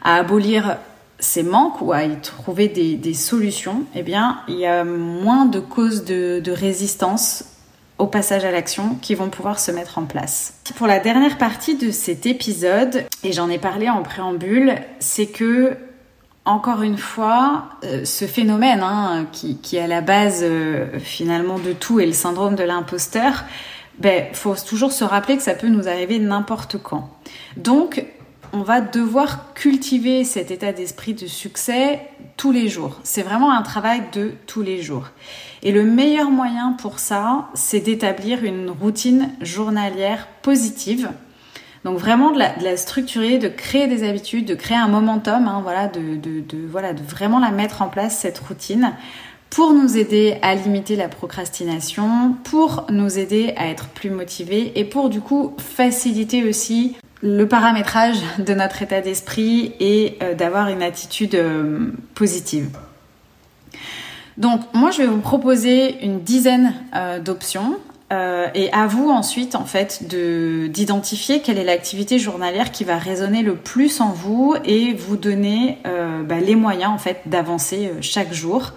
[0.04, 0.78] à abolir
[1.19, 5.60] ces manques ou à y trouver des, solutions, eh bien, il y a moins de
[5.60, 7.45] causes de, résistance
[7.99, 10.56] au passage à l'action qui vont pouvoir se mettre en place.
[10.78, 15.78] Pour la dernière partie de cet épisode, et j'en ai parlé en préambule, c'est que
[16.49, 21.73] encore une fois, euh, ce phénomène hein, qui, est à la base euh, finalement de
[21.73, 23.43] tout et le syndrome de l'imposteur,
[23.99, 27.09] ben faut toujours se rappeler que ça peut nous arriver n'importe quand.
[27.55, 28.03] Donc
[28.51, 31.99] on va devoir cultiver cet état d'esprit de succès
[32.35, 32.99] tous les jours.
[33.03, 35.09] C'est vraiment un travail de tous les jours.
[35.62, 41.12] Et le meilleur moyen pour ça, c'est d'établir une routine journalière positive.
[41.85, 45.87] Donc vraiment de la, structurer, de créer des habitudes, de créer un momentum, hein, voilà,
[45.87, 46.19] de,
[46.67, 48.93] voilà, de vraiment la mettre en place, cette routine,
[49.49, 54.83] pour nous aider à limiter la procrastination, pour nous aider à être plus motivés et
[54.83, 60.81] pour du coup faciliter aussi le paramétrage de notre état d'esprit et euh, d'avoir une
[60.81, 62.69] attitude euh, positive.
[64.37, 67.77] Donc moi je vais vous proposer une dizaine euh, d'options
[68.11, 73.43] et à vous ensuite en fait de d'identifier quelle est l'activité journalière qui va résonner
[73.43, 78.73] le plus en vous et vous donner bah, les moyens en fait d'avancer chaque jour.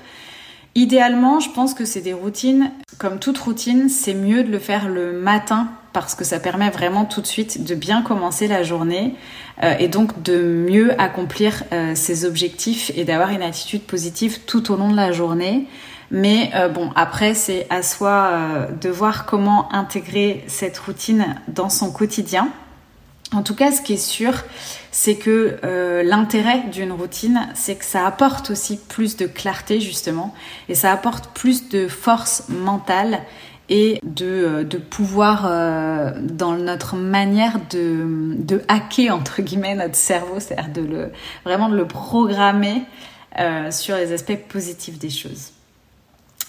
[0.74, 4.88] Idéalement, je pense que c'est des routines, comme toute routine, c'est mieux de le faire
[4.88, 9.14] le matin parce que ça permet vraiment tout de suite de bien commencer la journée
[9.62, 14.72] euh, et donc de mieux accomplir euh, ses objectifs et d'avoir une attitude positive tout
[14.72, 15.66] au long de la journée.
[16.12, 21.90] Mais euh, bon, après, c'est à soi de voir comment intégrer cette routine dans son
[21.90, 22.48] quotidien.
[23.34, 24.34] En tout cas, ce qui est sûr,
[24.90, 25.56] c'est que
[26.04, 30.34] l'intérêt d'une routine, c'est que ça apporte aussi plus de clarté justement,
[30.68, 33.22] et ça apporte plus de force mentale
[33.68, 40.72] et de, euh, pouvoir, euh, dans notre manière de, hacker, entre guillemets, notre cerveau, c'est-à-dire
[40.72, 41.12] de le,
[41.44, 42.82] vraiment de le programmer
[43.38, 45.52] euh, sur les aspects positifs des choses.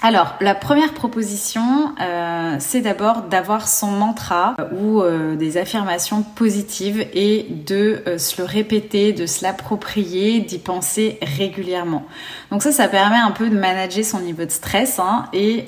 [0.05, 7.07] Alors, la première proposition, euh, c'est d'abord d'avoir son mantra ou euh, des affirmations positives
[7.13, 12.05] et de euh, se le répéter, de se l'approprier, d'y penser régulièrement.
[12.51, 15.67] Donc ça, ça permet un peu de manager son niveau de stress hein, et,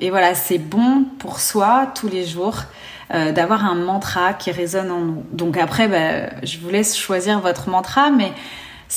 [0.00, 2.64] et voilà, c'est bon pour soi tous les jours.
[3.10, 5.24] d'avoir un mantra qui résonne en nous.
[5.32, 8.32] Donc après, bah, je vous laisse choisir votre mantra, mais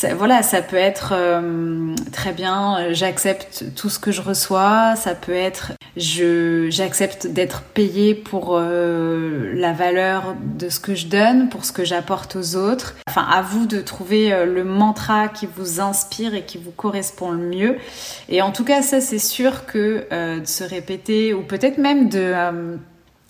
[0.03, 5.15] voilà, ça peut être euh, très bien, euh, j'accepte tout ce que je reçois, ça
[5.15, 11.47] peut être je j'accepte d'être payé pour euh, la valeur de ce que je donne,
[11.47, 12.95] pour ce que j'apporte aux autres.
[13.08, 17.47] Enfin, à vous de trouver le mantra qui vous inspire et qui vous correspond le
[17.47, 17.77] mieux.
[18.27, 22.34] Et en tout cas, ça c'est sûr que de se répéter ou peut-être même de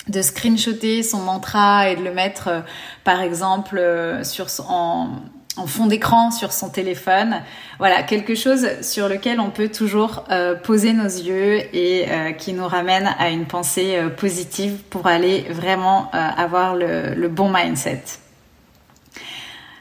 [0.08, 2.64] de screenshotter son mantra et de le mettre
[3.04, 3.80] par exemple
[4.22, 5.10] sur en
[5.56, 7.42] en fond d'écran sur son téléphone.
[7.78, 12.52] Voilà, quelque chose sur lequel on peut toujours euh, poser nos yeux et euh, qui
[12.52, 18.02] nous ramène à une pensée euh, positive pour aller vraiment avoir le, bon mindset.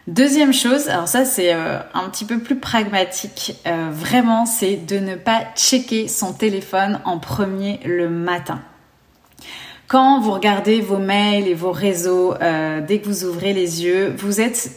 [0.08, 3.56] Deuxième chose, alors ça c'est un petit peu plus pragmatique,
[3.92, 8.62] vraiment c'est de ne pas checker son téléphone en premier le matin.
[9.88, 12.34] Quand vous regardez vos mails et vos réseaux,
[12.88, 14.72] dès que vous ouvrez les yeux, vous êtes,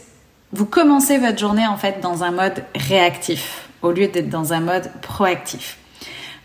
[0.51, 4.59] vous commencez votre journée en fait dans un mode réactif au lieu d'être dans un
[4.59, 5.77] mode proactif.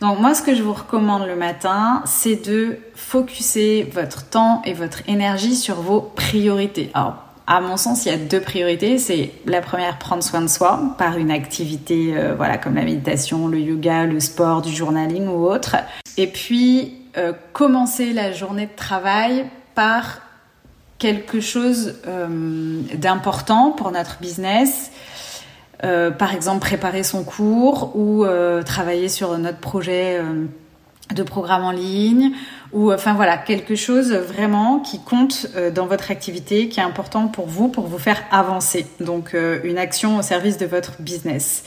[0.01, 4.75] Donc moi, ce que je vous recommande le matin, c'est de focuser votre temps et
[4.75, 6.91] votre énergie sur vos priorités.
[6.95, 8.99] Alors, à mon sens, il y a deux priorités.
[8.99, 13.49] C'est la première, prendre soin de soi par une activité, euh, voilà, comme la méditation,
[13.49, 15.77] le yoga, le sport, du journaling ou autre.
[16.17, 20.21] Et puis, euh, commencer la journée de travail par
[21.05, 24.91] quelque chose euh, d'important pour notre business.
[26.19, 28.25] par exemple, préparer son cours ou
[28.65, 30.19] travailler sur notre projet
[31.13, 32.33] de programme en ligne
[32.73, 37.29] ou enfin voilà quelque chose vraiment qui compte euh, dans votre activité qui est important
[37.29, 41.65] pour vous pour vous faire avancer donc euh, une action au service de votre business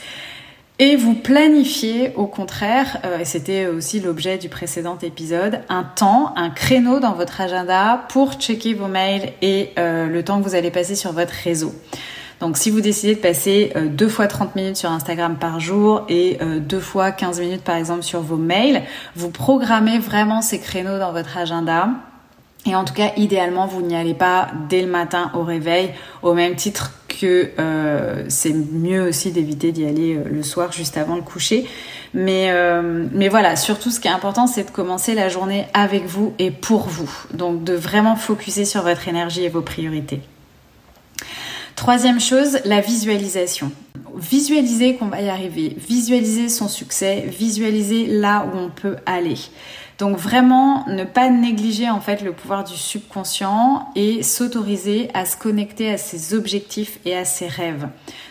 [0.80, 6.34] et vous planifiez au contraire euh, et c'était aussi l'objet du précédent épisode un temps
[6.36, 10.72] un créneau dans votre agenda pour checker vos mails et le temps que vous allez
[10.72, 11.74] passer sur votre réseau
[12.40, 16.06] donc si vous décidez de passer euh, deux fois 30 minutes sur Instagram par jour
[16.08, 18.84] et euh, deux fois 15 minutes par exemple sur vos mails,
[19.16, 21.90] vous programmez vraiment ces créneaux dans votre agenda.
[22.66, 26.34] Et en tout cas, idéalement, vous n'y allez pas dès le matin au réveil, au
[26.34, 31.22] même titre que euh, c'est mieux aussi d'éviter d'y aller le soir juste avant le
[31.22, 31.68] coucher.
[32.14, 32.52] Mais,
[33.12, 36.52] mais voilà, surtout ce qui est important, c'est de commencer la journée avec vous et
[36.52, 37.10] pour vous.
[37.34, 40.22] Donc de vraiment focuser sur votre énergie et vos priorités.
[41.78, 43.72] Troisième chose, la visualisation.
[44.16, 49.38] Visualiser qu'on va y arriver, visualiser son succès, visualiser là où on peut aller.
[49.98, 55.36] Donc vraiment ne pas négliger en fait le pouvoir du subconscient et s'autoriser à se
[55.36, 57.88] connecter à ses objectifs et à ses rêves.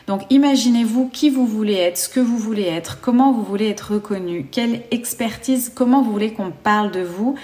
[0.06, 3.94] Donc imaginez-vous qui vous voulez être, ce que vous voulez être, comment vous voulez être
[3.94, 7.34] reconnu, quelle expertise, comment vous voulez qu'on parle de vous,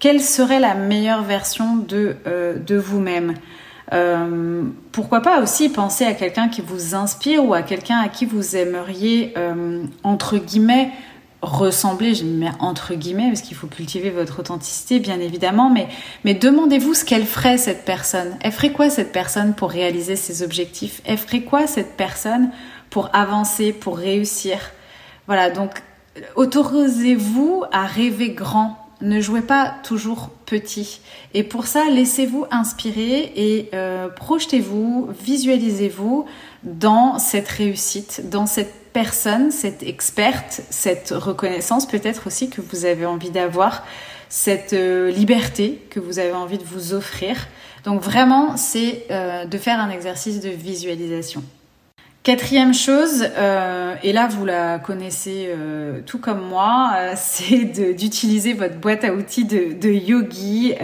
[0.00, 3.34] quelle serait la meilleure version de, euh, de vous-même.
[3.92, 8.26] Euh, pourquoi pas aussi penser à quelqu'un qui vous inspire ou à quelqu'un à qui
[8.26, 10.90] vous aimeriez, euh, entre guillemets,
[11.42, 15.88] ressembler, je mets entre guillemets, parce qu'il faut cultiver votre authenticité, bien évidemment, mais,
[16.24, 18.36] mais demandez-vous ce qu'elle ferait, cette personne.
[18.40, 21.00] Elle ferait quoi, cette personne, pour réaliser ses objectifs?
[21.04, 22.50] Elle ferait quoi, cette personne,
[22.90, 24.58] pour avancer, pour réussir?
[25.26, 25.82] Voilà, donc
[26.34, 31.00] autorisez-vous à rêver grand ne jouez pas toujours petit.
[31.34, 36.26] Et pour ça, laissez-vous inspirer et euh, projetez-vous, visualisez-vous
[36.64, 43.06] dans cette réussite, dans cette personne, cette experte, cette reconnaissance peut-être aussi que vous avez
[43.06, 43.84] envie d'avoir,
[44.28, 47.46] cette euh, liberté que vous avez envie de vous offrir.
[47.84, 51.44] Donc vraiment, c'est euh, de faire un exercice de visualisation.
[52.28, 57.64] Quatrième chose, euh, et là vous la connaissez euh, tout comme moi, euh, c'est
[57.94, 60.74] d'utiliser votre boîte à outils de, yogi,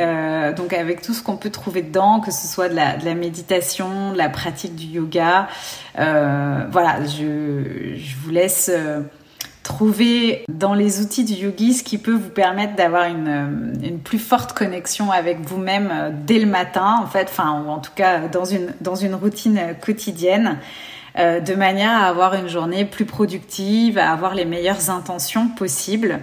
[0.57, 4.17] donc avec tout ce qu'on peut trouver dedans, que ce soit de la, méditation, de
[4.17, 5.49] la pratique du yoga.
[5.95, 8.71] voilà, je, vous laisse
[9.63, 14.55] trouver dans les outils du yogi ce qui peut vous permettre d'avoir une, plus forte
[14.55, 18.21] connexion avec vous-même dès le matin, en fait, enfin, ou en tout cas
[18.81, 20.57] dans une routine quotidienne.
[21.17, 26.21] Euh, de manière à avoir une journée plus productive, à avoir les meilleures intentions possibles.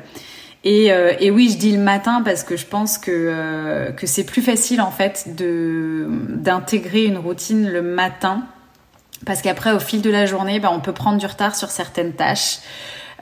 [0.65, 4.05] Et, euh, et, oui, je dis le matin parce que je pense que, euh, que
[4.05, 8.43] c'est plus facile en fait de d'intégrer une routine le matin
[9.25, 12.13] parce qu'après au fil de la journée, ben, on peut prendre du retard sur certaines
[12.13, 12.59] tâches.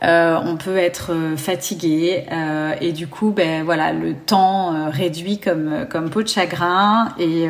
[0.02, 5.40] Euh, on peut être euh, fatigué euh, et du coup, ben voilà, le temps réduit
[5.40, 7.48] comme comme peau de chagrin et,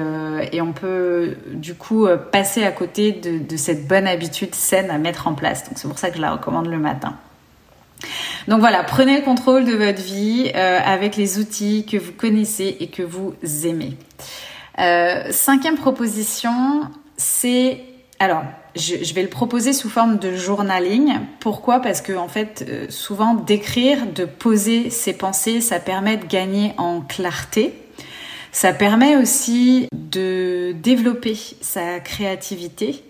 [0.51, 4.97] et on peut du coup passer à côté de, de, cette bonne habitude saine à
[4.97, 5.65] mettre en place.
[5.65, 7.15] Donc c'est pour ça que je la recommande le matin.
[8.47, 12.88] Donc voilà, prenez le contrôle de votre vie avec les outils que vous connaissez et
[12.88, 13.35] que vous
[13.65, 13.97] aimez.
[15.31, 16.81] cinquième proposition,
[17.17, 17.81] c'est
[18.19, 18.43] alors
[18.75, 21.19] je, vais le proposer sous forme de journaling.
[21.39, 21.79] Pourquoi?
[21.79, 26.73] Parce que en fait, euh, souvent d'écrire, de poser ses pensées, ça permet de gagner
[26.77, 27.73] en clarté.
[28.52, 33.04] Ça permet aussi de développer sa créativité.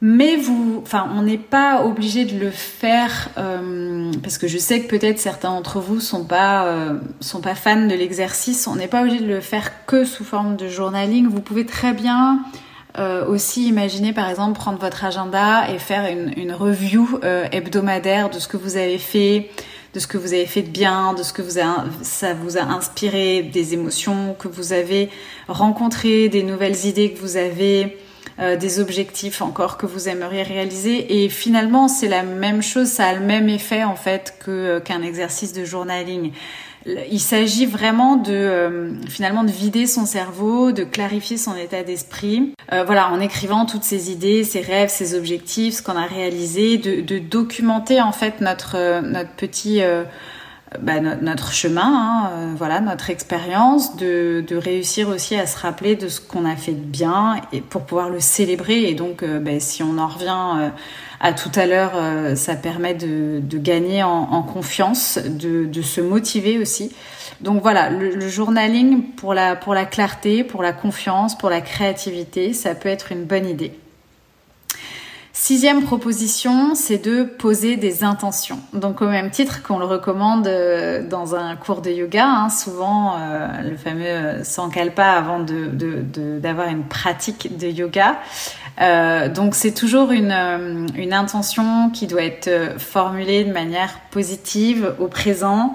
[0.00, 4.86] Mais vous, on n'est pas obligé de le faire euh, parce que je sais que
[4.86, 8.68] peut-être certains d'entre vous sont pas euh, sont pas fans de l'exercice.
[8.68, 11.26] On n'est pas obligé de le faire que sous forme de journaling.
[11.26, 12.44] Vous pouvez très bien
[12.98, 18.38] euh, aussi imaginer par exemple prendre votre agenda et faire une, review euh, hebdomadaire de
[18.38, 19.50] ce que vous avez fait,
[19.94, 21.42] de ce que vous avez fait de bien, de ce que
[22.02, 25.10] ça vous a inspiré, des émotions que vous avez
[25.46, 27.96] rencontrées, des nouvelles idées que vous avez,
[28.60, 31.24] des objectifs encore que vous aimeriez réaliser.
[31.24, 35.02] Et finalement, c'est la même chose, ça a le même effet en fait que qu'un
[35.02, 36.32] exercice de journaling.
[37.10, 42.54] Il s'agit vraiment de euh, finalement de vider son cerveau, de clarifier son état d'esprit.
[42.72, 46.78] Euh, voilà, en écrivant toutes ses idées, ses rêves, ses objectifs, ce qu'on a réalisé,
[46.78, 49.80] de, documenter en fait notre euh, notre petit
[50.82, 56.20] bah, notre, chemin, hein, voilà, notre expérience, de, réussir aussi à se rappeler de ce
[56.20, 58.82] qu'on a fait de bien et pour pouvoir le célébrer.
[58.82, 60.70] Et donc, bah, si on en revient
[61.20, 61.92] à tout à l'heure,
[62.36, 66.92] ça permet de, gagner en, confiance, de, se motiver aussi.
[67.40, 69.56] Donc voilà, le, journaling pour la,
[69.86, 73.72] clarté, pour la confiance, pour la créativité, ça peut être une bonne idée.
[75.40, 78.58] Sixième proposition, c'est de poser des intentions.
[78.72, 83.14] Donc au même titre qu'on le recommande euh, dans un cours de yoga, hein, souvent
[83.16, 88.18] euh, le fameux euh, sankalpa avant d'avoir une pratique de yoga.
[88.78, 95.74] Donc c'est toujours une, une intention qui doit être formulée de manière positive au présent.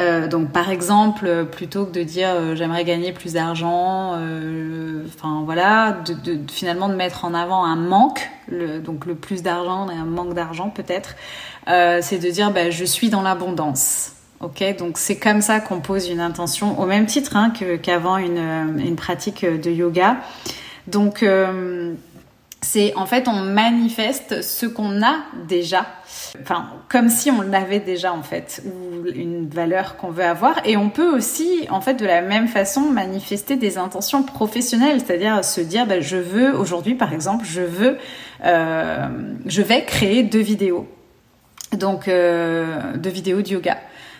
[0.00, 5.42] Euh, donc par exemple, plutôt que de dire euh, j'aimerais gagner plus d'argent, euh, enfin
[5.44, 8.30] voilà, de, finalement de mettre en avant un manque,
[8.84, 11.16] donc le plus d'argent et un manque d'argent peut-être,
[11.66, 14.12] c'est de dire bah, je suis dans l'abondance.
[14.40, 18.94] Ok, donc c'est comme ça qu'on pose une intention, au même titre hein, qu'avant une,
[18.96, 20.18] pratique de yoga.
[20.86, 21.24] Donc
[22.60, 25.86] c'est en fait on manifeste ce qu'on a déjà.
[26.42, 30.60] Enfin comme si on l'avait déjà en fait ou une valeur qu'on veut avoir.
[30.64, 35.00] Et on peut aussi en fait de la même façon manifester des intentions professionnelles.
[35.04, 37.98] C'est-à-dire se dire bah, je veux aujourd'hui par exemple je veux
[38.44, 39.06] euh,
[39.46, 40.88] je vais créer deux vidéos.
[41.76, 43.78] Donc euh, deux vidéos de yoga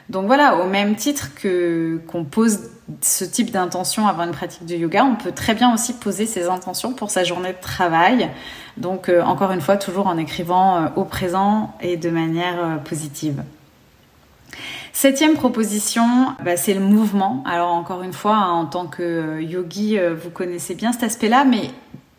[0.09, 2.71] donc voilà, au même titre que qu'on pose
[3.03, 6.47] ce type d'intention avant une pratique de yoga, on peut très bien aussi poser ses
[6.47, 8.31] intentions pour sa journée de travail.
[8.79, 12.77] Donc euh, encore une fois, toujours en écrivant euh, au présent et de manière euh,
[12.77, 13.43] positive.
[14.95, 16.07] Septième proposition,
[16.43, 17.45] bah, c'est le mouvement.
[17.47, 21.71] Alors encore une fois, hein, en tant que yogi, vous connaissez bien cet aspect-là, mais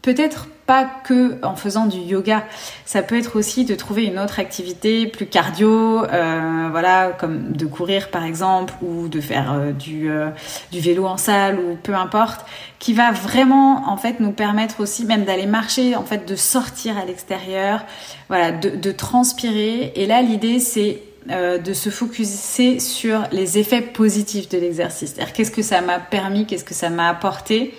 [0.02, 2.45] peut-être pas que en faisant du yoga.
[2.86, 7.66] Ça peut être aussi de trouver une autre activité plus cardio, euh, voilà, comme de
[7.66, 10.30] courir par exemple, ou de faire euh, du, euh,
[10.72, 12.45] du vélo en salle, ou peu importe,
[12.78, 16.97] qui va vraiment en fait nous permettre aussi même d'aller marcher, en fait de sortir
[16.97, 17.84] à l'extérieur,
[18.28, 19.91] voilà, de, de transpirer.
[19.95, 25.14] Et là l'idée c'est de se focuser sur les effets positifs de l'exercice.
[25.14, 27.76] C'est-à-dire qu'est-ce que ça m'a permis, qu'est-ce que ça m'a apporté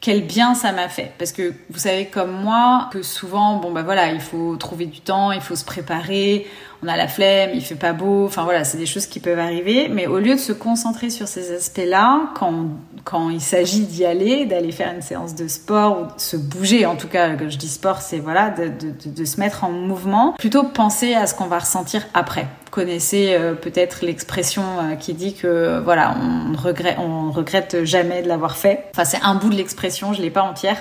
[0.00, 1.12] quel bien ça m'a fait.
[1.18, 5.00] Parce que vous savez comme moi que souvent, bon bah voilà, il faut trouver du
[5.00, 6.46] temps, il faut se préparer,
[6.82, 9.38] on a la flemme, il fait pas beau, enfin voilà, c'est des choses qui peuvent
[9.38, 9.88] arriver.
[9.88, 12.68] Mais au lieu de se concentrer sur ces aspects-là, quand,
[13.04, 16.86] quand il s'agit d'y aller, d'aller faire une séance de sport ou de se bouger,
[16.86, 19.70] en tout cas, quand je dis sport, c'est voilà, de, de, de, se mettre en
[19.70, 22.46] mouvement, plutôt penser à ce qu'on va ressentir après.
[22.70, 28.28] Connaissez euh, peut-être l'expression euh, qui dit que voilà, on regrette, on regrette jamais de
[28.28, 28.84] l'avoir fait.
[28.92, 30.76] Enfin, c'est un bout de l'expression, je l'ai pas entière,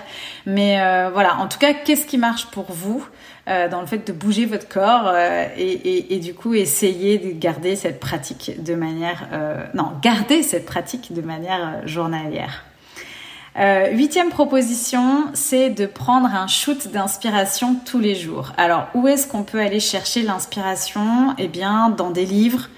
[0.45, 1.37] mais euh, voilà.
[1.37, 3.03] En tout cas, qu'est-ce qui marche pour vous
[3.47, 7.17] euh, dans le fait de bouger votre corps euh, et, et, et, du coup essayer
[7.17, 12.65] de garder cette pratique de manière euh, non garder cette pratique de manière journalière.
[13.93, 18.51] huitième proposition, c'est de prendre un shoot d'inspiration tous les jours.
[18.57, 21.33] Alors, où est-ce qu'on peut aller chercher l'inspiration?
[21.37, 22.69] Eh bien, dans des livres,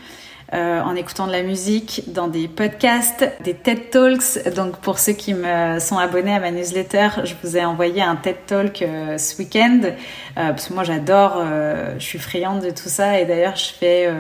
[0.51, 4.53] euh, en écoutant de la musique, dans des podcasts, des TED Talks.
[4.55, 8.15] Donc pour ceux qui me sont abonnés à ma newsletter, je vous ai envoyé un
[8.15, 9.91] TED Talk euh, ce week-end euh,
[10.33, 11.43] parce que moi j'adore,
[11.99, 14.11] je suis friande de tout ça et d'ailleurs je fais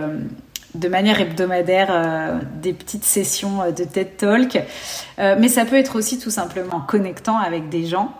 [0.75, 4.61] de manière hebdomadaire des petites sessions de TED Talk.
[5.17, 8.13] mais ça peut être aussi tout simplement en connectant avec des gens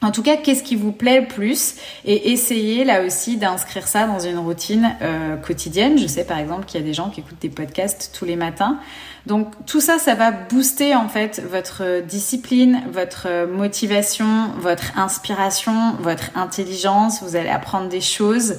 [0.00, 1.74] en tout cas, qu'est-ce qui vous plaît le plus
[2.04, 5.98] Et essayez là aussi d'inscrire ça dans une routine euh, quotidienne.
[5.98, 8.36] Je sais par exemple qu'il y a des gens qui écoutent des podcasts tous les
[8.36, 8.78] matins.
[9.26, 16.30] Donc tout ça, ça va booster en fait votre discipline, votre motivation, votre inspiration, votre
[16.36, 17.20] intelligence.
[17.22, 18.54] Vous allez apprendre des choses.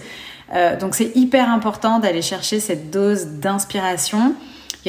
[0.53, 4.35] Euh, donc c'est hyper important d'aller chercher cette dose d'inspiration.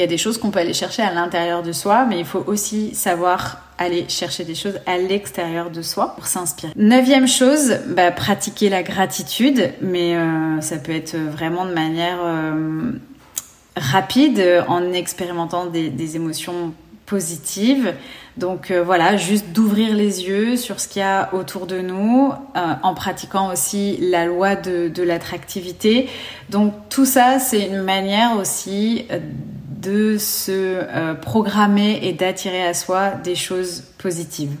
[0.01, 2.25] Il y a des choses qu'on peut aller chercher à l'intérieur de soi, mais il
[2.25, 6.73] faut aussi savoir aller chercher des choses à l'extérieur de soi pour s'inspirer.
[6.75, 12.93] Neuvième chose, bah, pratiquer la gratitude, mais euh, ça peut être vraiment de manière euh,
[13.77, 16.73] rapide en expérimentant des, émotions
[17.05, 17.93] positives.
[18.37, 22.31] Donc euh, voilà, juste d'ouvrir les yeux sur ce qu'il y a autour de nous,
[22.55, 26.09] en pratiquant aussi la loi de, de l'attractivité.
[26.49, 29.05] Donc tout ça, c'est une manière aussi
[29.81, 34.55] de se euh, programmer et d'attirer à soi des choses positives.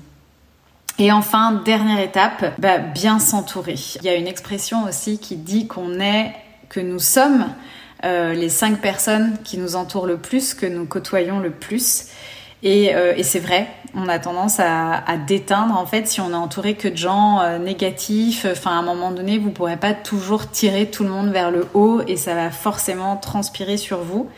[0.97, 3.75] Et enfin, dernière étape, bah, bien s'entourer.
[4.01, 6.33] Il y a une expression aussi qui dit qu'on est,
[6.69, 7.45] que nous sommes
[8.03, 12.07] euh, les cinq personnes qui nous entourent le plus, que nous côtoyons le plus.
[12.63, 16.75] Et, euh, c'est vrai, on a tendance à, déteindre en fait si on est entouré
[16.75, 18.45] que de gens négatifs.
[18.49, 21.67] Enfin, à un moment donné, vous pourrez pas toujours tirer tout le monde vers le
[21.73, 24.29] haut et ça va forcément transpirer sur vous.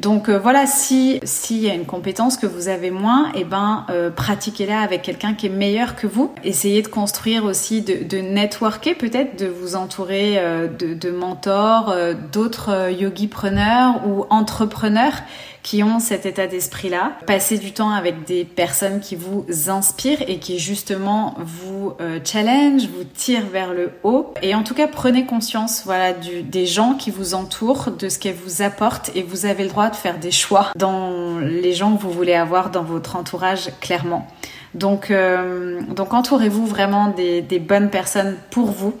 [0.00, 3.86] Donc euh, voilà, si s'il y a une compétence que vous avez moins, eh ben
[3.90, 6.34] euh, pratiquez-la avec quelqu'un qui est meilleur que vous.
[6.42, 11.94] Essayez de construire aussi, de, de networker peut-être, de vous entourer euh, de, de, mentors,
[12.32, 15.22] d'autres yogi preneurs ou entrepreneurs
[15.64, 17.14] qui ont cet état d'esprit-là.
[17.26, 22.82] Passez du temps avec des personnes qui vous inspirent et qui justement vous euh, challenge,
[22.86, 24.34] vous tirent vers le haut.
[24.42, 28.34] Et en tout cas, prenez conscience, voilà, des gens qui vous entourent, de ce qu'elles
[28.34, 32.02] vous apportent et vous avez le droit de faire des choix dans les gens que
[32.02, 34.28] vous voulez avoir dans votre entourage, clairement.
[34.74, 38.92] Donc, euh, donc entourez-vous vraiment des, des bonnes personnes pour vous.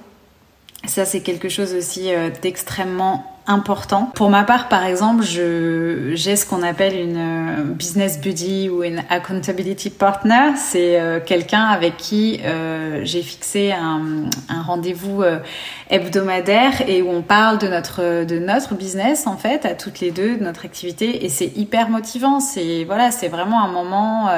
[0.86, 4.10] Ça, c'est quelque chose aussi euh, d'extrêmement important.
[4.14, 9.02] Pour ma part, par exemple, j'ai ce qu'on appelle une euh, business buddy ou une
[9.10, 10.56] accountability partner.
[10.56, 15.22] C'est euh, quelqu'un avec qui euh, j'ai fixé un, un rendez-vous
[15.90, 20.10] hebdomadaire et où on parle de notre de notre business en fait à toutes les
[20.10, 22.40] deux, de notre activité et c'est hyper motivant.
[22.40, 24.30] C'est voilà, c'est vraiment un moment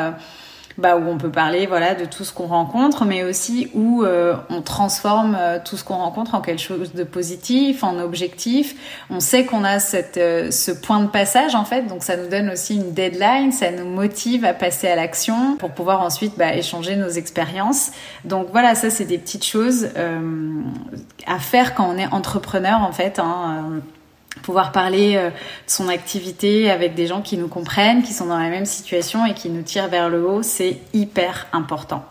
[0.78, 4.36] bah, où on peut parler voilà de tout ce qu'on rencontre, mais aussi où euh,
[4.50, 8.74] on transforme euh, tout ce qu'on rencontre en quelque chose de positif, en objectif.
[9.10, 12.28] On sait qu'on a cette, euh, ce point de passage en fait, donc ça nous
[12.28, 16.54] donne aussi une deadline, ça nous motive à passer à l'action pour pouvoir ensuite bah,
[16.54, 17.92] échanger nos expériences.
[18.24, 19.88] Donc voilà, ça c'est des petites choses
[21.26, 23.18] à faire quand on est entrepreneur en fait.
[23.18, 23.80] Hein,
[24.42, 25.34] pouvoir parler euh, de
[25.66, 29.34] son activité avec des gens qui nous comprennent, qui sont dans la même situation et
[29.34, 32.04] qui nous tirent vers le haut, c'est hyper important.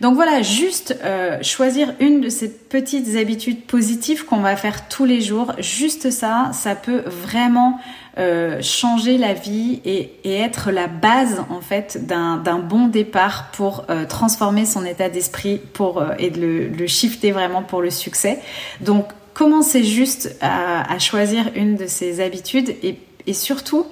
[0.00, 5.04] Donc voilà, juste euh, choisir une de ces petites habitudes positives qu'on va faire tous
[5.04, 7.80] les jours, juste ça, ça peut vraiment
[8.18, 14.66] euh, changer la vie et, être la base en fait d'un bon départ pour transformer
[14.66, 18.38] son état d'esprit pour et de le, le shifter vraiment pour le succès.
[18.80, 19.08] Donc
[19.38, 23.86] commencez juste à, choisir une de ces habitudes et, surtout,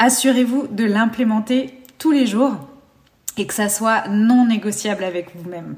[0.00, 2.56] assurez-vous de l'implémenter tous les jours
[3.36, 5.76] et que ça soit non négociable avec vous-même.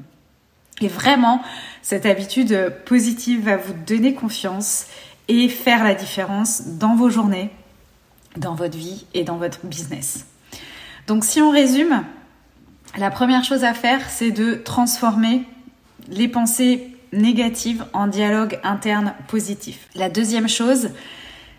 [0.81, 1.43] Et vraiment,
[1.83, 4.87] cette habitude positive va vous donner confiance
[5.27, 7.51] et faire la différence dans vos journées,
[8.37, 10.25] dans votre vie et dans votre business.
[11.05, 12.03] Donc si on résume,
[12.97, 15.43] la première chose à faire, c'est de transformer
[16.09, 19.87] les pensées négative en dialogue interne positif.
[19.95, 20.89] La deuxième chose,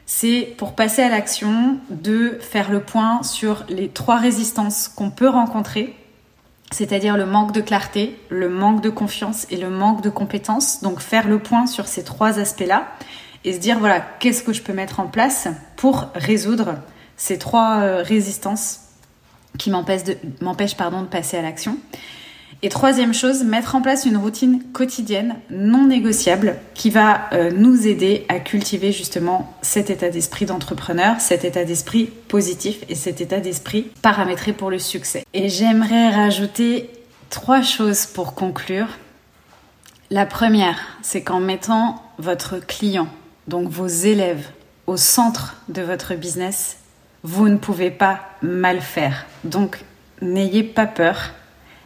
[0.07, 5.29] c'est pour passer à l'action de faire le point sur les trois résistances qu'on peut
[5.29, 5.97] rencontrer,
[6.71, 10.83] c'est-à-dire le manque de clarté, le manque de confiance et le manque de compétences.
[10.83, 12.89] Donc faire le point sur ces trois aspects-là
[13.45, 16.77] et se dire voilà, qu'est-ce que je peux mettre en place pour résoudre
[17.17, 18.81] ces trois euh, résistances
[19.59, 21.79] qui m'empêchent de, de passer à l'action.
[22.63, 27.87] Et troisième chose, mettre en place une routine quotidienne non négociable qui va euh, nous
[27.87, 33.41] aider à cultiver justement cet état d'esprit d'entrepreneur, cet état d'esprit positif et cet état
[33.41, 35.25] d'esprit paramétré pour le succès.
[35.35, 36.91] Et j'aimerais rajouter
[37.31, 38.89] trois choses pour conclure.
[40.11, 43.09] La première, c'est qu'en mettant votre client,
[43.49, 44.47] donc vos élèves,
[44.87, 46.77] au centre de votre business,
[47.23, 49.27] vous ne pouvez pas mal faire.
[49.45, 49.81] Donc
[50.21, 51.33] n'ayez pas peur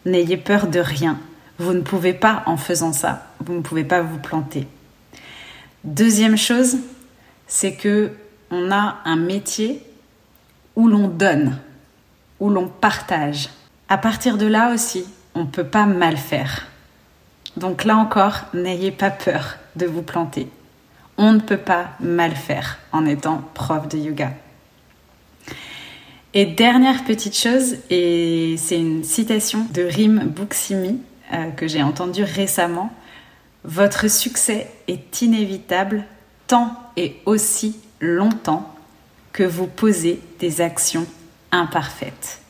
[0.09, 1.19] N'ayez peur de rien.
[1.59, 4.67] Vous ne pouvez pas, en faisant ça, vous ne pouvez pas vous planter.
[5.85, 6.79] Deuxième chose,
[7.47, 8.13] c'est que
[8.51, 9.83] on a un métier
[10.77, 11.59] où l'on donne,
[12.41, 13.51] où l'on partage.
[13.91, 15.05] À partir de là aussi,
[15.35, 16.67] on ne peut pas mal faire.
[17.59, 20.49] Donc là encore, n'ayez pas peur de vous planter.
[21.19, 24.31] On ne peut pas mal faire en étant prof de yoga.
[26.35, 31.01] Et dernière petite chose, et c'est une citation de Rim Buksimi
[31.33, 32.93] euh, que j'ai entendue récemment.
[33.65, 36.05] Votre succès est inévitable
[36.47, 38.75] tant et aussi longtemps
[39.33, 41.07] que vous posez des actions
[41.51, 42.41] imparfaites.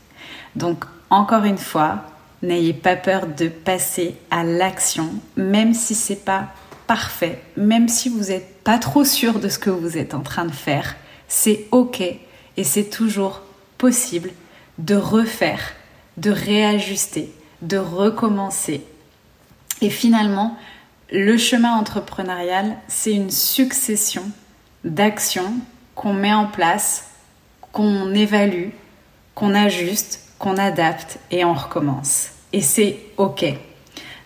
[0.57, 2.03] Donc, encore une fois,
[2.43, 6.49] n'ayez pas peur de passer à l'action, même si c'est pas
[6.89, 10.47] parfait, même si vous n'êtes pas trop sûr de ce que vous êtes en train
[10.47, 10.97] de faire.
[11.29, 13.43] C'est ok et c'est toujours
[13.79, 14.31] possible
[14.79, 15.73] de refaire,
[16.17, 18.85] de réajuster, de recommencer.
[19.81, 20.57] Et finalement,
[21.11, 24.25] le chemin entrepreneurial, c'est une succession
[24.85, 25.55] d'actions
[25.95, 27.11] qu'on met en place,
[27.73, 28.71] qu'on évalue,
[29.35, 32.29] qu'on ajuste, qu'on adapte et on recommence.
[32.53, 33.45] Et c'est OK.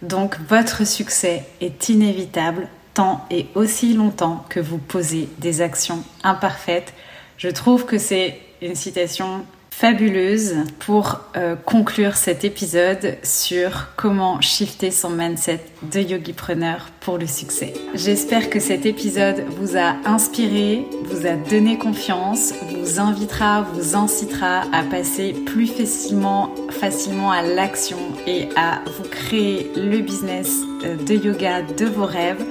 [0.03, 6.93] Donc votre succès est inévitable tant et aussi longtemps que vous posez des actions imparfaites.
[7.37, 14.91] Je trouve que c'est une citation fabuleuse pour euh, conclure cet épisode sur comment shifter
[14.91, 15.61] son mindset
[15.91, 17.73] de yogipreneur pour le succès.
[17.95, 24.63] J'espère que cet épisode vous a inspiré, vous a donné confiance, vous invitera, vous incitera
[24.73, 31.15] à passer plus facilement, facilement à l'action et à vous créer le business euh, de
[31.15, 32.45] yoga de vos rêves.